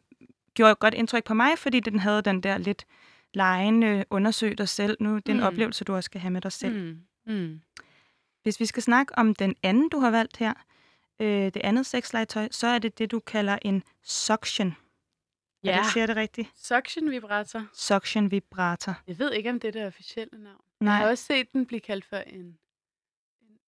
[0.55, 2.85] gjorde et godt indtryk på mig, fordi den havde den der lidt
[3.35, 4.97] lejende undersøg dig selv.
[5.01, 5.47] Nu det er en Mm.
[5.47, 6.83] oplevelse, du også skal have med dig selv.
[6.85, 7.01] Mm.
[7.35, 7.61] Mm.
[8.43, 10.55] Hvis vi skal snakke om den anden, du har valgt her,
[11.21, 14.77] øh, det andet sexlegetøj, så er det det, du kalder en suction.
[15.67, 15.71] Ja.
[15.73, 16.49] Ja, Er det, siger det rigtigt?
[16.57, 17.67] suction vibrator.
[17.75, 18.95] Suction vibrator.
[19.07, 20.61] Jeg ved ikke, om det er det officielle navn.
[20.81, 22.57] Nej, Jeg har også set den blive kaldt for en, en,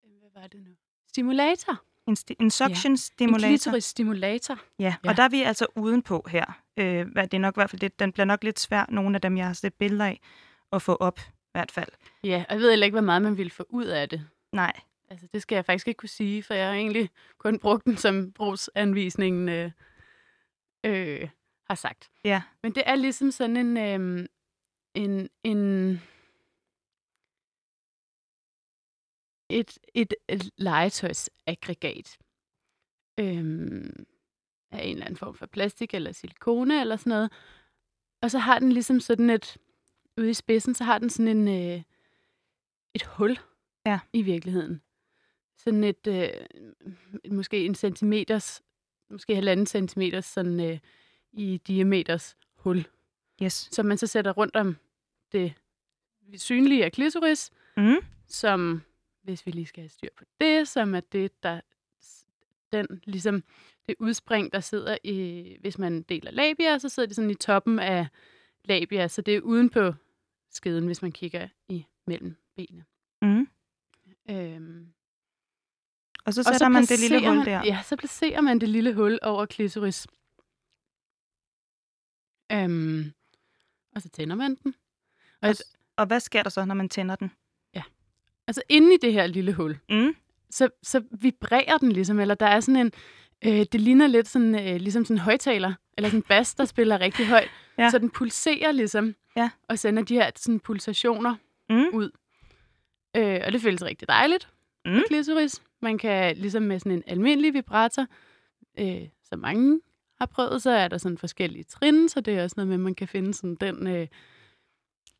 [0.04, 0.70] en hvad var det nu?
[1.08, 1.82] Stimulator.
[2.06, 3.48] en, sti- en suction En stimulator.
[3.48, 4.58] klitoris-stimulator.
[4.78, 5.11] Ja, Ja.
[5.11, 6.61] og der er vi altså udenpå her.
[6.76, 9.14] Øh, hvad- det er nok i hvert fald det, den bliver nok lidt svær, nogle
[9.14, 10.20] af dem, jeg har set billeder af,
[10.72, 11.88] at få op i hvert fald.
[12.24, 14.28] Ja, og jeg ved heller ikke, hvor meget man ville få ud af det.
[14.52, 14.72] Nej,
[15.11, 17.96] Altså, det skal jeg faktisk ikke kunne sige, for jeg har egentlig kun brugt den,
[17.96, 19.70] som brugsanvisningen øh,
[20.84, 21.28] øh,
[21.68, 22.11] har sagt.
[22.24, 22.42] ja.
[22.62, 24.28] Men det er ligesom sådan en, øh,
[24.94, 26.00] en, en
[29.48, 32.18] et, et, et legetøjsaggregat
[33.20, 34.07] øhm,
[34.70, 37.33] af en eller anden form for plastik eller silikone eller sådan noget.
[38.22, 39.57] Og så har den ligesom sådan et,
[40.18, 41.83] ude i spidsen, så har den sådan en, øh,
[42.94, 43.38] et hul
[43.87, 44.00] Ja.
[44.12, 44.83] i virkeligheden.
[45.57, 46.31] Sådan et, øh,
[47.31, 48.62] måske en centimeters,
[49.11, 50.78] måske halvanden centimeters sådan øh,
[51.33, 52.87] i diameters hul
[53.43, 53.69] Yes.
[53.73, 54.77] som man så sætter rundt om
[55.33, 55.53] det
[56.37, 57.97] synlige af klitoris, Mm.
[58.27, 58.83] som,
[59.23, 61.61] hvis vi lige skal have styr på det, som er det, der
[62.73, 63.43] den ligesom
[63.87, 67.79] det udspring, der sidder i, hvis man deler labia, så sidder det sådan i toppen
[67.79, 68.07] af
[68.64, 69.95] labia, så det er uden på
[70.51, 72.85] skeden, hvis man kigger i mellem benene.
[73.23, 73.49] Mm.
[74.31, 74.93] Øhm,
[76.25, 77.62] Og så og sætter man det lille hul man, der.
[77.64, 80.07] Ja, så placerer man det lille hul over klitoris.
[82.52, 83.12] Øhm,
[83.96, 84.74] og så tænder man den.
[85.42, 85.54] Og Og,
[85.96, 87.30] og hvad sker der så, når man tænder den?
[88.46, 90.14] Altså inde i det her lille hul, Mm.
[90.50, 92.92] så, så vibrerer den ligesom, eller der er sådan en,
[93.44, 96.64] øh, det ligner lidt sådan, øh, ligesom sådan en højtaler, eller sådan en bas, der
[96.64, 97.50] spiller rigtig højt.
[97.78, 97.90] Ja.
[97.90, 99.50] Så den pulserer ligesom, Ja.
[99.68, 101.34] og sender de her sådan pulsationer
[101.70, 101.87] Mm.
[101.92, 102.11] ud.
[103.16, 104.48] Øh, og det føles rigtig dejligt
[104.84, 105.00] Mm.
[105.08, 105.62] klitoris.
[105.82, 108.06] Man kan ligesom med sådan en almindelig vibrator,
[108.78, 109.80] øh, som mange
[110.18, 112.81] har prøvet, så er der sådan forskellige trin, så det er også noget med, at
[112.81, 114.07] man kan finde sådan den øh,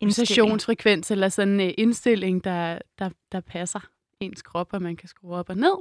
[0.03, 3.81] pulsationsfrekvens eller sådan en indstilling, der, der, der passer
[4.21, 5.75] ens krop, og man kan skrue op og ned.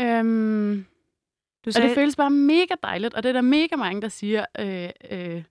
[0.00, 0.86] Øhm,
[1.64, 4.08] Du og sagde, det føles bare mega dejligt, og det er der mega mange, der
[4.08, 5.42] siger, øh, øh,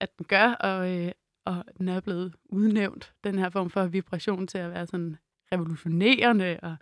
[0.00, 1.12] at den gør, og, øh,
[1.44, 5.16] og den er blevet udnævnt, den her form for vibration til at være sådan
[5.52, 6.76] revolutionerende og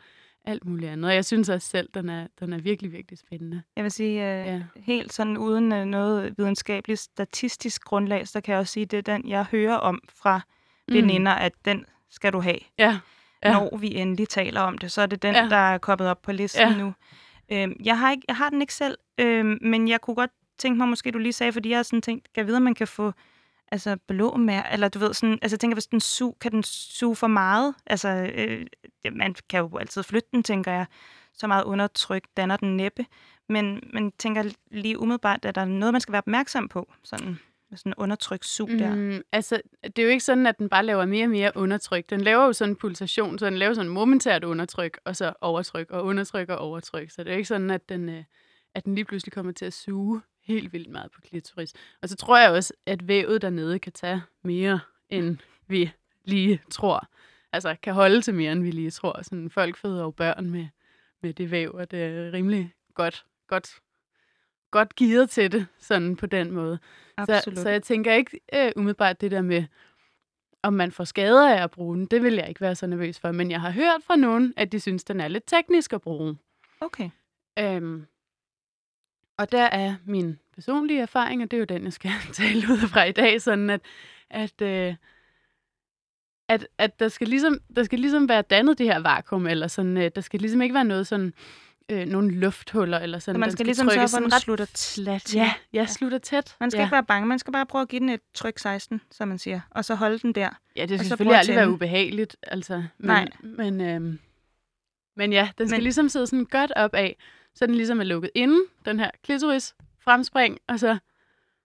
[0.47, 1.09] alt muligt andet.
[1.11, 3.63] Og jeg synes også selv, den er, den er virkelig, virkelig spændende.
[3.77, 4.63] jeg vil sige, øh, Ja.
[4.77, 9.03] helt sådan uden øh, noget videnskabeligt statistisk grundlag, så kan jeg også sige, det er
[9.17, 10.41] den, jeg hører om fra
[10.89, 10.95] Mm.
[10.95, 12.59] veninder, at den skal du have.
[12.79, 12.99] Ja,
[13.45, 13.53] ja.
[13.53, 14.93] når vi endelig taler om det.
[14.93, 15.49] Så er det den, Ja.
[15.49, 16.77] der er kommet op på listen Ja.
[16.79, 16.95] nu.
[17.53, 20.79] Øhm, jeg, har ikke, jeg har den ikke selv, øhm, men jeg kunne godt tænke
[20.79, 22.75] mig, måske du lige sagde, fordi jeg har sådan tænkt, kan jeg vide, om man
[22.75, 23.13] kan få
[23.73, 26.63] altså blå med, eller du ved sådan, altså jeg tænker, hvis den su, kan den
[26.63, 27.75] suge for meget?
[27.87, 28.67] Altså, øh,
[29.13, 30.87] man kan jo altid flytte den, tænker jeg.
[31.35, 33.07] Så meget undertryk danner den næppe.
[33.49, 37.39] Men, men tænker lige umiddelbart, at der er noget, man skal være opmærksom på, sådan
[37.71, 38.95] sådan en undertryk sug der.
[38.95, 42.11] Mm, altså, det er jo ikke sådan, at den bare laver mere og mere undertryk.
[42.11, 45.91] Den laver jo sådan en pulsation, så den laver sådan momentært undertryk, og så overtryk,
[45.91, 47.11] og undertryk og overtryk.
[47.11, 48.25] Så det er jo ikke sådan, at den, øh,
[48.75, 51.75] at den lige pludselig kommer til at suge helt vildt meget på klitoris.
[52.03, 55.93] Og så tror jeg også, at vævet dernede kan tage mere, end vi
[56.25, 57.09] lige tror.
[57.53, 59.23] Altså, kan holde til mere, end vi lige tror.
[59.23, 60.67] Sådan, folk føder jo børn med,
[61.23, 63.81] med det væv, og det er rimelig godt, godt,
[64.71, 66.79] godt gearet til det, sådan på den måde.
[67.17, 67.59] Absolut.
[67.59, 69.65] Så, så jeg tænker ikke øh, umiddelbart det der med,
[70.63, 72.07] om man får skader af at bruge den.
[72.07, 73.33] Det vil jeg ikke være så nervøs for.
[73.33, 76.37] Men jeg har hørt fra nogen, at de synes, den er lidt teknisk at bruge.
[76.81, 77.11] Okay.
[77.59, 78.07] Øhm,
[79.37, 82.89] og der er min personlige erfaring, og det er jo den, jeg skal tale ud
[82.89, 83.81] fra i dag, sådan at,
[84.31, 84.95] at, øh,
[86.49, 89.97] at, at der, skal ligesom, der skal ligesom være dannet det her vakuum, eller sådan,
[89.97, 91.35] øh, der skal ligesom ikke være noget sådan,
[91.89, 93.35] øh, nogle lufthuller, eller sådan.
[93.35, 95.05] Så man Den skal ligesom sørge for, at den slutter til.
[95.35, 96.57] Ja, ja, slutter tæt.
[96.61, 96.85] Man skal ja.
[96.85, 99.39] ikke være bange, man skal bare prøve at give den et tryk 16, som man
[99.39, 100.49] siger, og så holde den der.
[100.77, 102.75] Ja, det skal selvfølgelig aldrig være ubehageligt, altså.
[102.75, 103.29] Men, Nej.
[103.43, 104.19] Men, øhm,
[105.17, 105.83] men ja, den skal men...
[105.83, 107.17] ligesom sidde sådan godt op af,
[107.57, 110.99] så den ligesom er lukket inden, den her klitoris, fremspring, og så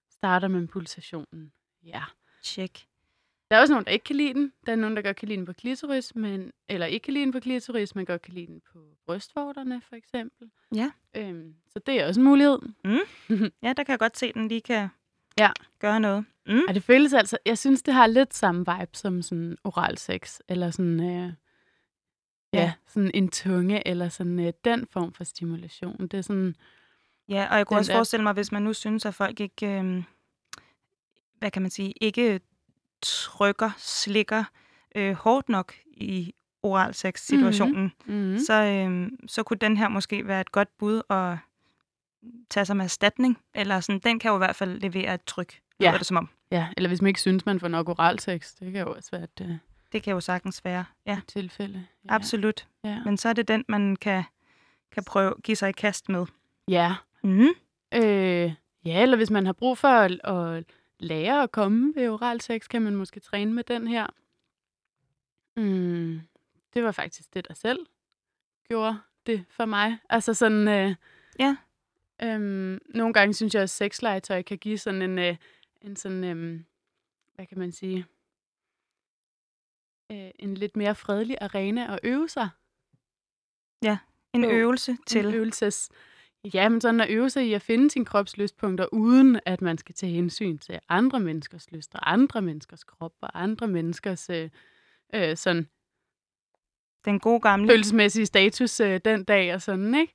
[0.09, 1.51] starter man pulsationen.
[1.85, 2.03] Ja.
[2.43, 2.85] Tjek.
[3.51, 4.53] Der er også nogen, der ikke kan lide den.
[4.65, 7.23] Der er nogen, der godt kan lide den på klitoris, men, eller ikke kan lide
[7.25, 10.49] den på klitoris, men godt kan lide den på brystvorterne, for eksempel.
[10.75, 10.91] Ja.
[11.15, 12.59] Øhm, så det er også en mulighed.
[13.63, 14.87] Ja, der kan jeg godt se, at den lige kan
[15.39, 15.49] Ja.
[15.79, 16.25] gøre noget.
[16.47, 16.61] Mm.
[16.67, 20.39] Og det føles altså, jeg synes, det har lidt samme vibe som sådan oral sex,
[20.47, 21.33] eller sådan, øh,
[22.53, 22.73] ja.
[22.87, 26.07] Sådan en tunge, eller sådan øh, den form for stimulation.
[26.07, 26.55] Det er sådan,
[27.29, 29.67] Ja, og jeg kunne også der- forestille mig, hvis man nu synes, at folk ikke,
[29.79, 30.03] øh,
[31.39, 32.39] hvad kan man sige, ikke
[33.01, 34.43] trykker, slikker
[34.95, 36.33] øh, hårdt nok i
[36.63, 41.01] oral sex situationen, mm, så, øh, så kunne den her måske være et godt bud
[41.09, 41.37] at
[42.49, 43.37] tage som erstatning.
[43.55, 45.95] Eller sådan, den kan jo i hvert fald levere et tryk, Ja.
[45.97, 46.29] det som om.
[46.51, 49.11] ja, eller hvis man ikke synes, man får nok oral sex, det kan jo også
[49.11, 49.55] være et, øh,
[49.91, 50.85] Det kan jo sagtens være.
[51.05, 51.85] Ja, et tilfælde.
[52.05, 52.13] Ja.
[52.13, 52.67] absolut.
[52.83, 53.03] Ja.
[53.03, 54.23] Men så er det den, man kan,
[54.91, 56.25] kan prøve give sig i kast med.
[56.67, 56.95] ja.
[57.23, 57.47] Mm.
[57.93, 58.53] Øh,
[58.85, 60.63] ja, eller hvis man har brug for at, at
[60.99, 64.07] lære at komme ved oral sex, kan man måske træne med den her.
[65.57, 66.21] Mm,
[66.73, 67.79] det var faktisk det, der selv
[68.67, 69.97] gjorde det for mig.
[70.09, 70.67] Altså sådan...
[70.67, 70.95] Øh,
[71.39, 71.55] Ja.
[72.23, 75.35] Øhm, nogle gange synes jeg, at sexlegetøj kan give sådan en, øh,
[75.81, 76.65] en sådan, øhm,
[77.35, 78.05] hvad kan man sige,
[80.11, 82.49] øh, en lidt mere fredelig arena at øve sig.
[84.33, 85.33] En Jo, øvelse En til.
[85.35, 85.89] øvelses,
[86.53, 89.95] ja, men sådan at øve sig i at finde sine kropslystpunkter, uden at man skal
[89.95, 94.49] tage hensyn til andre menneskers lyster, andre menneskers krop og andre menneskers øh,
[95.15, 95.67] øh, sådan
[97.05, 97.69] Den gode gamle.
[97.69, 100.13] følelsesmæssige status øh, den dag og sådan, ikke?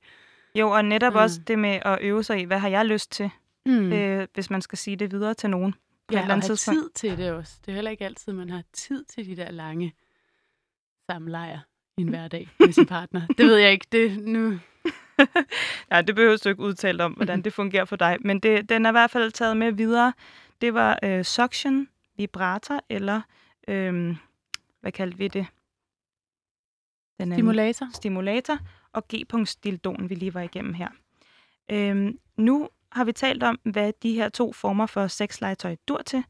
[0.55, 1.19] Jo, og netop Mm.
[1.19, 3.29] også det med at øve sig i, hvad har jeg lyst til,
[3.65, 3.93] mm.
[3.93, 5.75] øh, hvis man skal sige det videre til nogen
[6.07, 6.79] på et Ja, eller og andet tidspunkt.
[6.79, 7.57] tid til det også.
[7.65, 9.93] Det er heller ikke altid, man har tid til de der lange
[11.11, 11.59] samlejer
[11.97, 13.27] i en hverdag med sin partner.
[13.37, 13.85] Det ved jeg ikke.
[13.91, 14.59] Det nu...
[15.91, 18.17] Ja, det behøver du ikke udtale om, hvordan det fungerer for dig.
[18.21, 20.13] Men det, den er i hvert fald taget med videre.
[20.61, 23.21] Det var øh, suction, vibrator eller,
[23.67, 24.15] øh,
[24.81, 25.47] hvad kaldte vi det?
[27.17, 27.87] Den anden- Stimulator.
[27.93, 28.57] stimulator
[28.93, 30.89] og G-punktsdildon, vi lige var igennem her.
[31.71, 36.23] Øhm, nu har vi talt om, hvad de her to former for sexlegetøj dur til,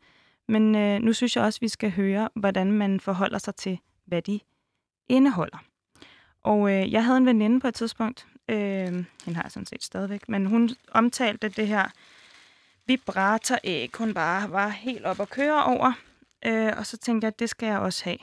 [0.47, 4.21] men øh, nu synes jeg også, vi skal høre, hvordan man forholder sig til, hvad
[4.21, 4.39] de
[5.09, 5.57] indeholder.
[6.43, 9.83] Og øh, jeg havde en veninde på et tidspunkt, øh, hende har jeg sådan set
[9.83, 11.91] stadigvæk, men hun omtalte det her
[12.85, 15.93] vibratoræg, hun bare var helt op at køre over,
[16.45, 18.17] øh, og så tænkte jeg, at det skal jeg også have.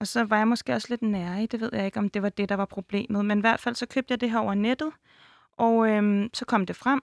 [0.00, 2.22] Og så var jeg måske også lidt nære i, det ved jeg ikke, om det
[2.22, 3.24] var det, der var problemet.
[3.24, 4.92] Men i hvert fald så købte jeg det her over nettet,
[5.56, 7.00] og øh, så kom det frem,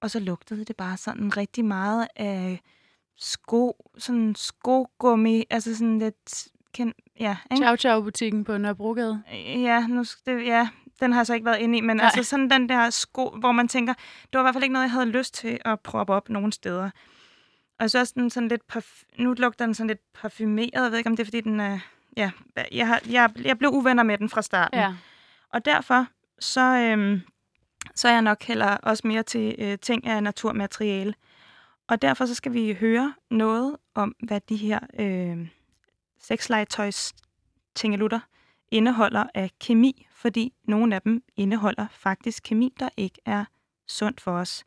[0.00, 2.60] og så lugtede det bare sådan rigtig meget af
[3.16, 7.62] sko, sådan skogummi, altså sådan lidt, ken, ja, ikke?
[7.62, 9.22] Ciao Ciao butikken på Nørrebrogade.
[9.46, 10.68] Ja, nu, det, ja,
[11.00, 12.04] den har jeg så ikke været inde i, men Nej.
[12.04, 14.84] altså sådan den der sko, hvor man tænker, det var i hvert fald ikke noget,
[14.84, 16.90] jeg havde lyst til at proppe op nogen steder.
[17.80, 20.98] Og så også den sådan lidt, parf- nu lugter den sådan lidt parfumeret, jeg ved
[20.98, 21.78] ikke, om det er, fordi den er,
[22.16, 22.30] ja,
[22.72, 24.78] jeg, har, jeg, jeg blev uvenner med den fra starten.
[24.80, 24.94] Ja.
[25.52, 26.06] Og derfor,
[26.38, 27.20] så, øhm,
[27.94, 31.14] så er jeg nok heller også mere til øh, ting af naturmateriale.
[31.88, 35.48] Og derfor så skal vi høre noget om, hvad de her øh,
[36.20, 37.14] sexlegetøjs
[37.74, 38.20] tingelutter
[38.70, 43.44] indeholder af kemi, fordi nogle af dem indeholder faktisk kemi, der ikke er
[43.86, 44.64] sundt for os.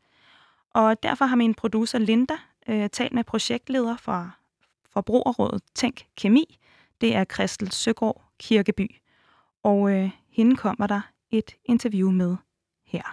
[0.73, 2.33] Og derfor har min producer Linda
[2.67, 4.31] øh, talt med projektleder fra
[4.89, 6.59] Forbrugerrådet Tænk Kemi.
[7.01, 8.95] Det er Christel Søgaard Kirkeby.
[9.63, 12.35] Og øh, hende kommer der et interview med
[12.91, 13.07] her.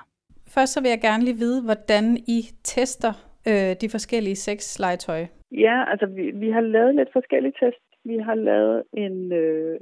[0.54, 3.12] Først så vil jeg gerne lige vide, hvordan I tester
[3.48, 5.26] øh, de forskellige sexlegetøj.
[5.52, 7.84] Ja, altså vi, vi har lavet lidt forskellige tests.
[8.04, 9.80] Vi har lavet en, øh,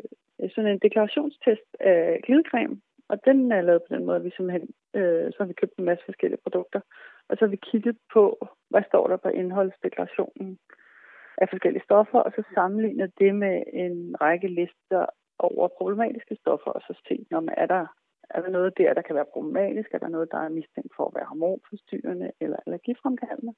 [0.55, 4.69] sådan en deklarationstest af glidecreme, og den er lavet på den måde, at vi simpelthen
[4.95, 6.81] øh, så har vi købt en masse forskellige produkter,
[7.29, 10.59] og så har vi kigget på, hvad står der på indholdsdeklarationen
[11.39, 15.07] af forskellige stoffer, og så sammenlignet det med en række lister
[15.39, 17.87] over problematiske stoffer, og så se, når man er der
[18.31, 19.89] er der noget der, der kan være problematisk?
[19.95, 23.55] Er der noget, der er mistænkt for at være hormonforstyrrende eller allergifremkaldende?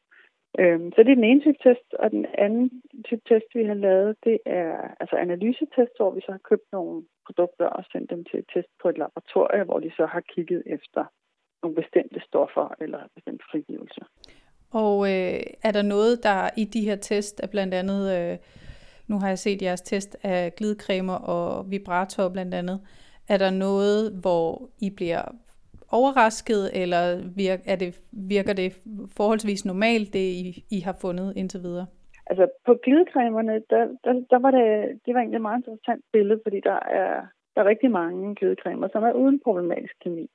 [0.61, 3.75] Øhm, så det er den ene type test, og den anden type test, vi har
[3.75, 8.25] lavet, det er altså analysetest, hvor vi så har købt nogle produkter og sendt dem
[8.25, 11.05] til et test på et laboratorium, hvor de så har kigget efter
[11.63, 14.05] nogle bestemte stoffer eller bestemte frigivelser.
[14.73, 18.39] Og øh, er der noget, der i de her test er blandt andet, øh,
[19.09, 22.81] nu har jeg set jeres test af glidecremer og vibrator blandt andet,
[23.29, 25.23] er der noget, hvor I bliver
[25.93, 27.03] overrasket, eller
[27.37, 28.73] virker, er det, virker det
[29.17, 31.87] forholdsvis normalt, det I, I har fundet indtil videre?
[32.27, 36.41] Altså på glidecremerne, der, der, der var det, det var egentlig et meget interessant billede,
[36.45, 40.27] fordi der er, der er rigtig mange glidecremer, som er uden problematisk kemi.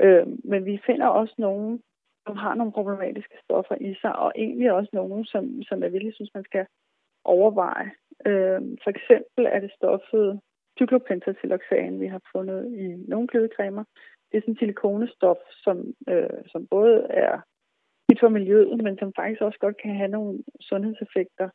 [0.00, 1.78] Øh, men vi finder også nogle,
[2.26, 6.14] som har nogle problematiske stoffer i sig, og egentlig også nogle, som, som jeg virkelig
[6.14, 6.66] synes, man skal
[7.24, 7.90] overveje.
[8.26, 10.40] Øh, for eksempel er det stoffet
[10.78, 13.84] cyklopentasiloxan, vi har fundet i nogle glødecremer.
[14.28, 15.76] Det er sådan en silikonestof, som,
[16.08, 17.40] øh, som både er
[18.04, 21.48] skidt for miljøet, men som faktisk også godt kan have nogle sundhedseffekter.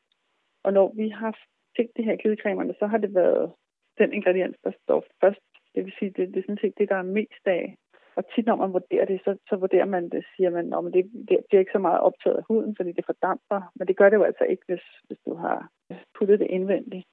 [0.63, 1.31] Og når vi har
[1.75, 3.51] set det her glødecremerne, så har det været
[3.97, 5.45] den ingrediens, der står først.
[5.75, 7.75] Det vil sige, det, det er sådan set det, der er mest af.
[8.17, 11.03] Og tit når man vurderer det, så, så vurderer man det, siger man, at det,
[11.29, 13.61] det bliver ikke så meget optaget af huden, fordi det fordamper.
[13.75, 15.69] Men det gør det jo altså ikke, hvis, hvis du har
[16.17, 17.05] puttet det indvendigt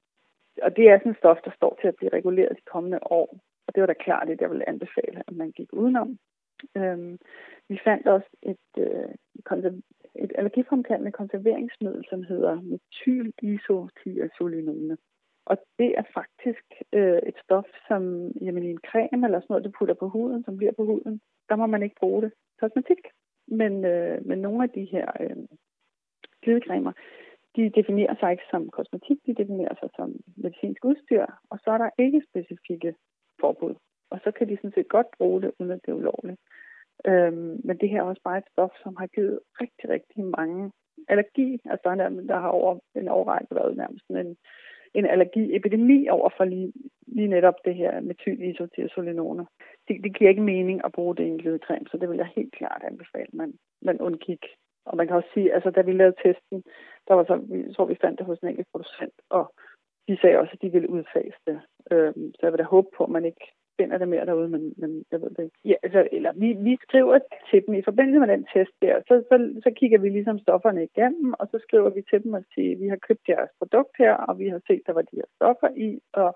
[0.61, 3.39] og det er sådan et stof, der står til at blive reguleret de kommende år.
[3.67, 6.17] Og det var da klart det, jeg ville anbefale, at man gik udenom.
[6.77, 7.19] Øhm,
[7.69, 9.09] vi fandt også et, øh,
[10.15, 14.97] et allergifremkaldende konserveringsmiddel, som hedder metylisotiazolinone.
[15.45, 19.65] Og det er faktisk øh, et stof, som jamen, i en creme eller sådan noget,
[19.65, 22.99] du putter på huden, som bliver på huden, der må man ikke bruge det kosmetik.
[23.47, 25.37] Men, øh, men nogle af de her øh,
[26.41, 26.91] glidecremer,
[27.55, 31.77] de definerer sig ikke som kosmetik, de definerer sig som medicinsk udstyr, og så er
[31.77, 32.95] der ikke specifikke
[33.39, 33.75] forbud.
[34.09, 36.39] Og så kan de sådan set godt bruge det, uden at det er ulovligt.
[37.07, 40.71] Øhm, men det her er også bare et stof, som har givet rigtig, rigtig mange
[41.07, 41.61] allergi.
[41.65, 44.37] Altså der, er, der har over en overrække været nærmest en,
[44.93, 46.73] en allergiepidemi over for lige,
[47.07, 49.45] lige netop det her metylisothiazolinoner.
[49.87, 52.29] Det, det giver ikke mening at bruge det i en glidecreme, så det vil jeg
[52.35, 54.45] helt klart anbefale, man, man undgik.
[54.85, 56.63] Og man kan også sige, altså da vi lavede testen,
[57.07, 59.53] der var så, vi tror vi fandt det hos en enkelt producent, og
[60.07, 61.59] de sagde også, at de ville udfase det.
[61.91, 63.45] Øh, så jeg vil da håbe på, at man ikke
[63.79, 65.57] finder det mere derude, men, men jeg ved det ikke.
[65.65, 69.23] Ja, altså, eller vi, vi skriver til dem i forbindelse med den test der, så,
[69.29, 72.77] så, så kigger vi ligesom stofferne igennem, og så skriver vi til dem og siger,
[72.77, 75.69] vi har købt jeres produkt her, og vi har set, der var de her stoffer
[75.87, 76.35] i, og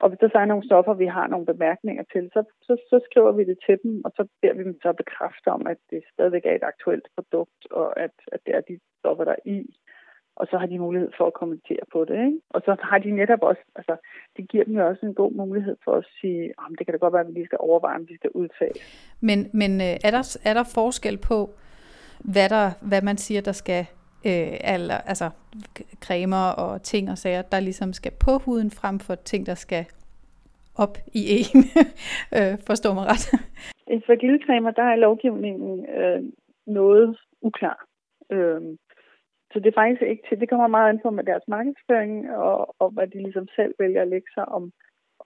[0.00, 3.00] og hvis der så er nogle stoffer, vi har nogle bemærkninger til, så, så, så
[3.08, 6.02] skriver vi det til dem, og så beder vi dem så bekræfte om, at det
[6.12, 9.60] stadigvæk er et aktuelt produkt, og at, at det er de stoffer, der er i.
[10.36, 12.18] Og så har de mulighed for at kommentere på det.
[12.26, 12.40] Ikke?
[12.50, 13.96] Og så har de netop også, altså
[14.36, 16.98] det giver dem jo også en god mulighed for at sige, om det kan da
[16.98, 18.74] godt være, at vi lige skal overveje, om vi skal udtage.
[19.20, 21.38] Men, men øh, er, der, er der forskel på,
[22.32, 23.86] hvad, der, hvad man siger, der skal
[24.26, 25.30] øh, eller, altså
[26.04, 29.84] cremer og ting og sager, der ligesom skal på huden, frem for ting, der skal
[30.74, 31.58] op i en.
[32.36, 33.24] øh, forstår mig ret.
[33.90, 36.22] Øh, for gildecremer, der er lovgivningen øh,
[36.66, 37.86] noget uklar.
[38.32, 38.60] Øh,
[39.52, 42.74] så det er faktisk ikke til, det kommer meget an på med deres markedsføring, og,
[42.78, 44.72] og hvad de ligesom selv vælger at lægge sig om,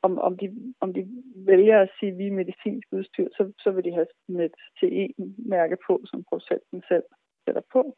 [0.02, 0.46] om, om, de,
[0.80, 1.02] om de
[1.36, 4.06] vælger at sige, at vi er medicinsk udstyr, så, så vil de have
[4.44, 7.04] et CE-mærke på, som producenten selv
[7.44, 7.96] sætter på.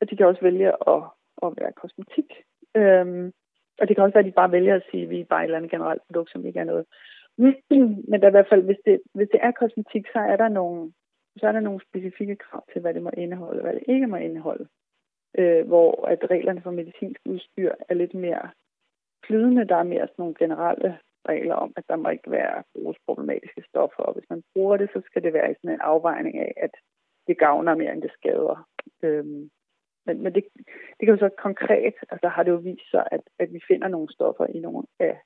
[0.00, 1.02] Og de kan også vælge at,
[1.42, 2.30] at være kosmetik.
[2.76, 3.32] Øhm,
[3.80, 5.42] og det kan også være, at de bare vælger at sige, at vi er bare
[5.42, 6.86] et eller andet generelt produkt, som ikke er noget.
[8.08, 10.48] Men der er i hvert fald, hvis det, hvis det er kosmetik, så er der
[10.48, 10.92] nogle,
[11.36, 14.06] så er der nogle specifikke krav til, hvad det må indeholde, og hvad det ikke
[14.06, 14.66] må indeholde.
[15.38, 18.50] Øh, hvor at reglerne for medicinsk udstyr er lidt mere
[19.26, 19.68] flydende.
[19.68, 23.62] Der er mere sådan nogle generelle regler om, at der må ikke være bruges problematiske
[23.68, 26.52] stoffer, og hvis man bruger det, så skal det være i sådan en afvejning af,
[26.56, 26.70] at
[27.26, 28.68] det gavner mere, end det skader.
[29.02, 29.50] Øhm,
[30.06, 30.44] men, men det,
[30.96, 33.88] det kan jo så konkret, altså har det jo vist sig, at, at vi finder
[33.88, 35.16] nogle stoffer i nogle af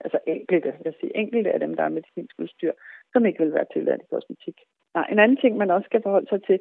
[0.00, 2.72] altså enkelte, jeg vil sige, enkelte af dem, der er medicinsk udstyr,
[3.12, 4.56] som ikke vil være tilladt i kosmetik.
[4.94, 6.58] Nej, en anden ting, man også skal forholde sig til,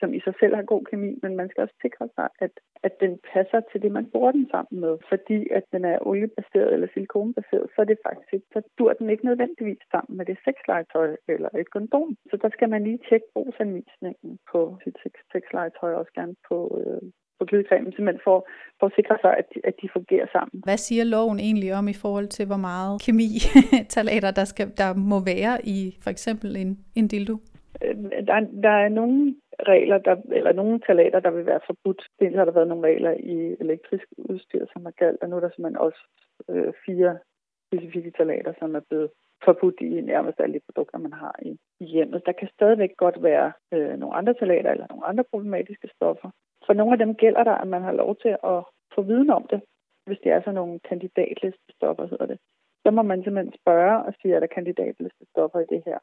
[0.00, 2.52] som i sig selv har god kemi, men man skal også sikre sig, at,
[2.86, 4.94] at den passer til det, man bruger den sammen med.
[5.10, 9.24] Fordi at den er oliebaseret eller silikonebaseret, så er det faktisk så dur den ikke
[9.30, 12.16] nødvendigvis sammen med det sexlegetøj eller et kondom.
[12.30, 14.96] Så der skal man lige tjekke brugsanvisningen på sit
[15.32, 17.02] sexlegetøj, og også gerne på, øh,
[17.38, 18.38] på glidecremen, simpelthen for,
[18.78, 20.56] for at sikre sig, at de, at de fungerer sammen.
[20.68, 23.28] Hvad siger loven egentlig om i forhold til, hvor meget kemi
[23.96, 27.36] talater der, skal, der må være i for eksempel en, en dildo?
[27.82, 27.96] Øh,
[28.28, 29.36] der, der er nogle
[29.68, 32.02] regler, der, eller nogle talater, der vil være forbudt.
[32.20, 35.40] Dels har der været nogle regler i elektrisk udstyr, som har galt, og nu er
[35.40, 36.00] der simpelthen også
[36.48, 37.18] øh, fire
[37.66, 39.10] specifikke talater, som er blevet
[39.44, 42.26] forbudt i nærmest alle de produkter, man har i, i hjemmet.
[42.26, 46.30] Der kan stadigvæk godt være øh, nogle andre talater eller nogle andre problematiske stoffer.
[46.66, 48.58] For nogle af dem gælder der, at man har lov til at
[48.94, 49.60] få viden om det,
[50.06, 52.38] hvis det er sådan nogle kandidatlistestoffer, hedder det.
[52.82, 55.98] Så må man simpelthen spørge og sige, er der kandidatlistestoffer i det her.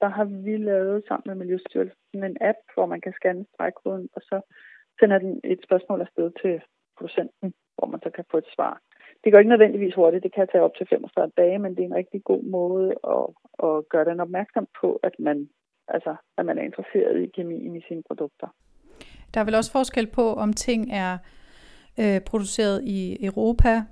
[0.00, 4.22] Der har vi lavet sammen med Miljøstyrelsen en app, hvor man kan scanne stregkoden, og
[4.22, 4.40] så
[5.00, 6.54] sender den et spørgsmål afsted til
[6.98, 8.80] producenten, hvor man så kan få et svar.
[9.24, 11.86] Det går ikke nødvendigvis hurtigt, det kan tage op til 45 dage, men det er
[11.86, 13.26] en rigtig god måde at,
[13.68, 15.48] at gøre den opmærksom på, at man,
[15.88, 18.48] altså, at man er interesseret i kemien i sine produkter.
[19.34, 21.18] Der er vel også forskel på, om ting er
[22.00, 23.82] øh, produceret i Europa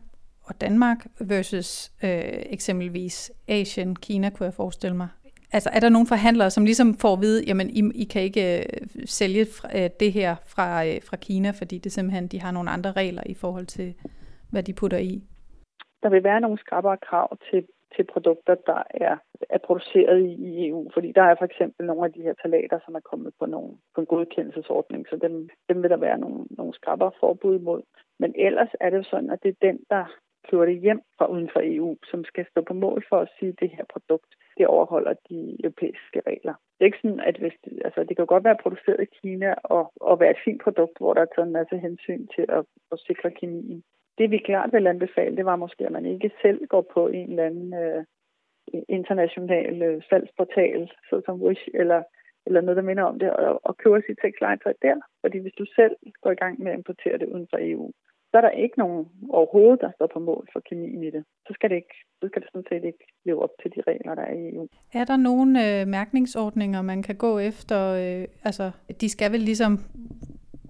[0.45, 2.11] og Danmark versus øh,
[2.57, 5.09] eksempelvis Asien, Kina, kunne jeg forestille mig.
[5.53, 8.59] Altså er der nogle forhandlere, som ligesom får at vide, jamen I, I kan ikke
[8.59, 8.65] øh,
[9.05, 12.71] sælge fra, øh, det her fra, øh, fra Kina, fordi det simpelthen, de har nogle
[12.71, 13.95] andre regler i forhold til,
[14.51, 15.23] hvad de putter i?
[16.03, 17.65] Der vil være nogle skrappere krav til
[17.97, 19.17] til produkter, der er,
[19.51, 20.91] er produceret i, i EU.
[20.95, 23.71] Fordi der er for eksempel nogle af de her talater, som er kommet på, nogle,
[23.95, 27.83] på en godkendelsesordning, så dem, dem vil der være nogle, nogle skrappere forbud imod.
[28.19, 30.05] Men ellers er det jo sådan, at det er den, der
[30.51, 33.61] det hjem fra uden for EU, som skal stå på mål for at sige, at
[33.61, 36.55] det her produkt, det overholder de europæiske regler.
[36.55, 39.55] Det er ikke sådan, at hvis det, altså det kan godt være produceret i Kina
[39.65, 42.65] og, og være et fint produkt, hvor der er taget en masse hensyn til at,
[42.93, 43.83] at sikre kemien
[44.19, 47.31] det vi klart vil anbefale, det var måske, at man ikke selv går på en
[47.31, 48.05] eller anden øh,
[48.89, 52.03] international øh, salgsportal, såsom Wish, eller,
[52.47, 54.97] eller noget, der minder om det, og, og køber sit sexlegetøj der.
[55.21, 57.93] Fordi hvis du selv går i gang med at importere det uden for EU,
[58.33, 61.25] så er der ikke nogen overhovedet, der står på mål for kemien i det.
[61.47, 64.15] Så skal det, ikke, så skal det sådan set ikke leve op til de regler,
[64.15, 64.67] der er i EU.
[64.95, 67.79] Er der nogle øh, mærkningsordninger, man kan gå efter?
[68.03, 68.71] Øh, altså,
[69.01, 69.79] de skal vel ligesom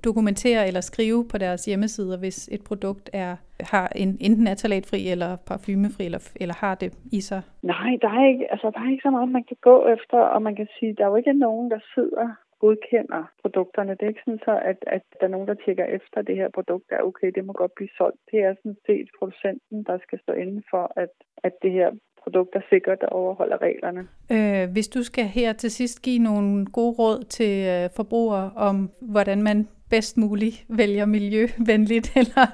[0.05, 5.09] dokumentere eller skrive på deres hjemmesider, hvis et produkt er har en, enten er talatfri
[5.09, 7.43] eller parfumefri, eller, eller har det i sig?
[7.63, 10.43] Nej, der er, ikke, altså, der er ikke så meget, man kan gå efter, og
[10.43, 12.29] man kan sige, der er jo ikke nogen, der sidder
[12.63, 13.93] godkender produkterne.
[13.93, 16.37] Det er ikke sådan så, at, at der er nogen, der tjekker efter, at det
[16.37, 18.21] her produkt er okay, det må godt blive solgt.
[18.31, 21.13] Det er sådan set producenten, der skal stå inden for, at,
[21.47, 21.91] at det her
[22.23, 24.03] produkt er sikkert og overholder reglerne.
[24.35, 28.91] Øh, hvis du skal her til sidst give nogle gode råd til øh, forbrugere om,
[29.01, 32.47] hvordan man bedst muligt vælger miljøvenligt eller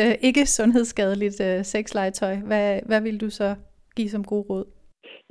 [0.00, 3.54] øh, ikke sundhedsskadeligt øh, sexlegetøj, hvad, hvad vil du så
[3.96, 4.64] give som god råd?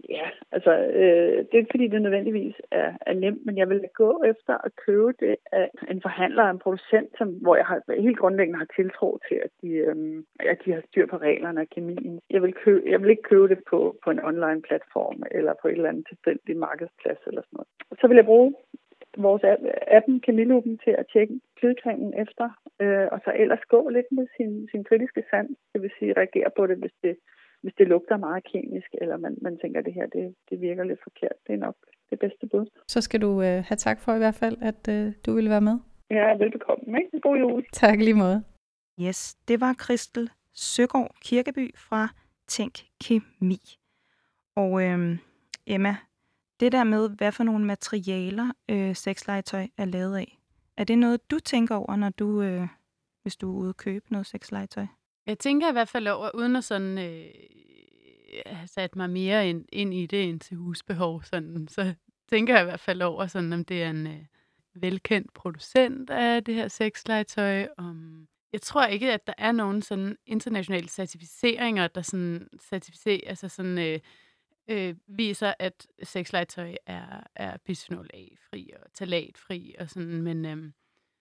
[0.09, 3.81] Ja, altså øh, det er ikke fordi, det nødvendigvis er, er nemt, men jeg vil
[3.93, 8.19] gå efter at købe det af en forhandler, en producent, som, hvor jeg har, helt
[8.19, 12.19] grundlæggende har tiltro til, at de, øh, at de har styr på reglerne og kemien.
[12.29, 15.67] Jeg vil, købe, jeg vil ikke købe det på, på en online platform eller på
[15.67, 17.99] et eller andet tilfældigt markedsplads eller sådan noget.
[18.01, 18.53] Så vil jeg bruge
[19.17, 19.43] vores
[19.87, 22.49] appen Kemiluppen, til at tjekke klidecremen efter,
[22.81, 26.49] øh, og så ellers gå lidt med sin, sin kritiske sand, det vil sige reagere
[26.57, 27.17] på det, hvis det,
[27.65, 30.83] hvis det lugter meget kemisk, eller man, man tænker, at det her det, det virker
[30.83, 31.37] lidt forkert.
[31.47, 31.75] Det er nok
[32.09, 32.65] det bedste bud.
[32.87, 35.61] Så skal du øh, have tak for i hvert fald, at øh, du ville være
[35.61, 35.77] med.
[36.09, 36.99] Ja, velbekomme.
[36.99, 37.19] Ikke?
[37.19, 37.65] God jul.
[37.73, 38.43] Tak lige måde.
[39.01, 42.09] Yes, det var Kristel Søgaard Kirkeby fra
[42.47, 43.59] Tænk Kemi.
[44.55, 45.17] Og øh,
[45.67, 45.95] Emma,
[46.59, 50.37] det der med, hvad for nogle materialer øh, sexlegetøj er lavet af,
[50.77, 52.67] er det noget, du tænker over, når du, øh,
[53.21, 54.85] hvis du er ude og købe noget sexlegetøj?
[55.25, 57.25] Jeg tænker i hvert fald over, uden at sådan, øh,
[58.45, 61.93] have sat mig mere ind, ind i det end til husbehov, sådan, så
[62.29, 64.25] tænker jeg i hvert fald over, sådan, om det er en øh,
[64.75, 67.67] velkendt producent af det her sexlegetøj.
[67.77, 73.49] Om jeg tror ikke, at der er nogen sådan internationale certificeringer, der sådan certificerer, altså
[73.49, 73.99] sådan, øh,
[74.67, 80.45] øh, viser, at sexlegetøj er, er bisphenol A-fri og talatfri og sådan, men...
[80.45, 80.71] Øh,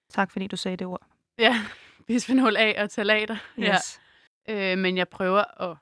[0.09, 1.14] tak fordi du sagde det ord.
[1.39, 1.61] Ja,
[2.07, 3.37] bisphenol A og talater.
[3.59, 4.01] Yes.
[4.49, 4.73] Ja.
[4.73, 5.77] Øh, men jeg prøver at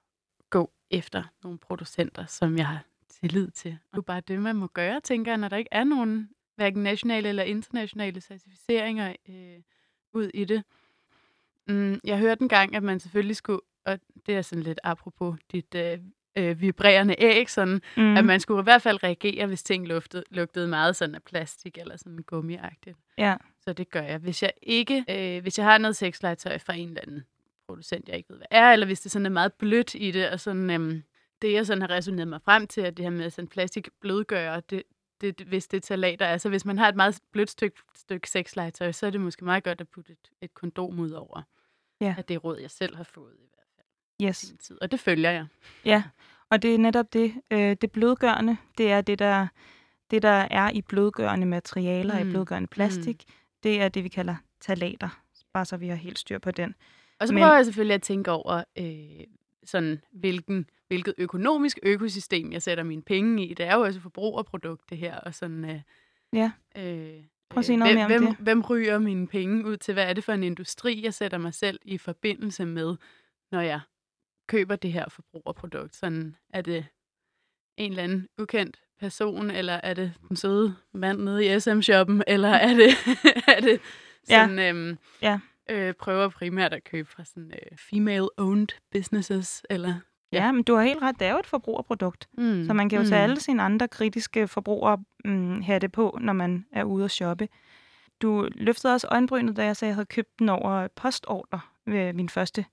[0.51, 3.79] gå efter nogle producenter, som jeg har tillid til.
[3.93, 6.31] Og det er bare det, man må gøre, tænker jeg, når der ikke er nogen
[6.57, 9.63] hverken nationale eller internationale certificeringer øh,
[10.13, 10.63] ud i det.
[11.69, 15.39] Mm, jeg hørte en gang, at man selvfølgelig skulle og det er sådan lidt apropos
[15.53, 15.99] dit øh,
[16.37, 18.17] øh, vibrerende æg, sådan, mm.
[18.17, 21.79] at man skulle i hvert fald reagere, hvis ting luftede, lugtede meget sådan af plastik
[21.79, 22.99] eller sådan gummiagtigt.
[23.19, 23.37] Ja.
[23.65, 24.19] Så det gør jeg.
[24.19, 27.25] Hvis jeg ikke, øh, hvis jeg har noget sexlegetøj fra en eller anden
[27.67, 30.31] producent, jeg ikke ved, hvad er, eller hvis det sådan er meget blødt i det,
[30.31, 31.03] og sådan, øhm,
[31.43, 34.61] det jeg sådan har resoneret mig frem til, at det her med sådan plastik blødgør,
[34.61, 34.83] det,
[35.21, 38.93] det, hvis det er talater, altså hvis man har et meget blødt stykke, stykke sexlegetøj,
[38.93, 41.43] så er det måske meget godt at putte et, et kondom ud over.
[42.01, 42.15] Ja.
[42.19, 44.55] At det er råd, jeg selv har fået i hvert fald Yes.
[44.61, 44.79] tid.
[44.83, 45.47] Og det følger jeg.
[45.85, 46.03] Ja,
[46.51, 47.35] og det er netop det.
[47.51, 49.47] Øh, det blødgørende, det er det, der,
[50.11, 52.21] det, der er i blødgørende materialer, mm.
[52.21, 52.31] i Mm.
[52.31, 53.25] blødgørende plastik.
[53.29, 53.35] Mm.
[53.63, 55.23] Det er det, vi kalder talater.
[55.53, 56.75] Bare så vi har helt styr på den.
[57.21, 59.27] Og så Men- prøver jeg selvfølgelig at tænke over, øh,
[59.65, 63.55] sådan, hvilken, hvilket økonomisk økosystem, jeg sætter mine penge i.
[63.55, 65.17] Det er jo også forbrugerprodukt, det her.
[65.17, 65.81] Og sådan, øh,
[66.33, 66.53] Ja.
[66.77, 68.45] Øh, Prøv at sige noget hvem, mere om hvem, det.
[68.45, 69.95] Hvem ryger mine penge ud til?
[69.95, 72.97] Hvad er det for en industri, jeg sætter mig selv i forbindelse med,
[73.53, 73.81] når jeg
[74.47, 75.97] køber det her forbrugerprodukt?
[75.97, 76.87] Sådan, er det
[77.77, 82.49] en eller anden ukendt person, eller er det den søde mand nede i SM-shoppen, eller
[82.49, 82.89] er det,
[83.57, 83.81] er det
[84.29, 84.47] Ja.
[84.47, 85.39] sådan, øhm, Ja.
[85.71, 89.95] øh, prøver primært at købe fra sådan øh, female-owned businesses, eller...
[90.33, 90.45] Ja.
[90.45, 91.19] ja, men du har helt ret.
[91.19, 92.29] Det er jo et forbrugerprodukt.
[92.39, 96.67] Mm, Så man kan jo tage alle sine andre kritiske forbrugere mm, på, når man
[96.73, 97.49] er ude at shoppe.
[98.23, 102.13] Du løftede også øjenbrynet, da jeg sagde, at jeg havde købt den over postordre ved
[102.13, 102.65] min første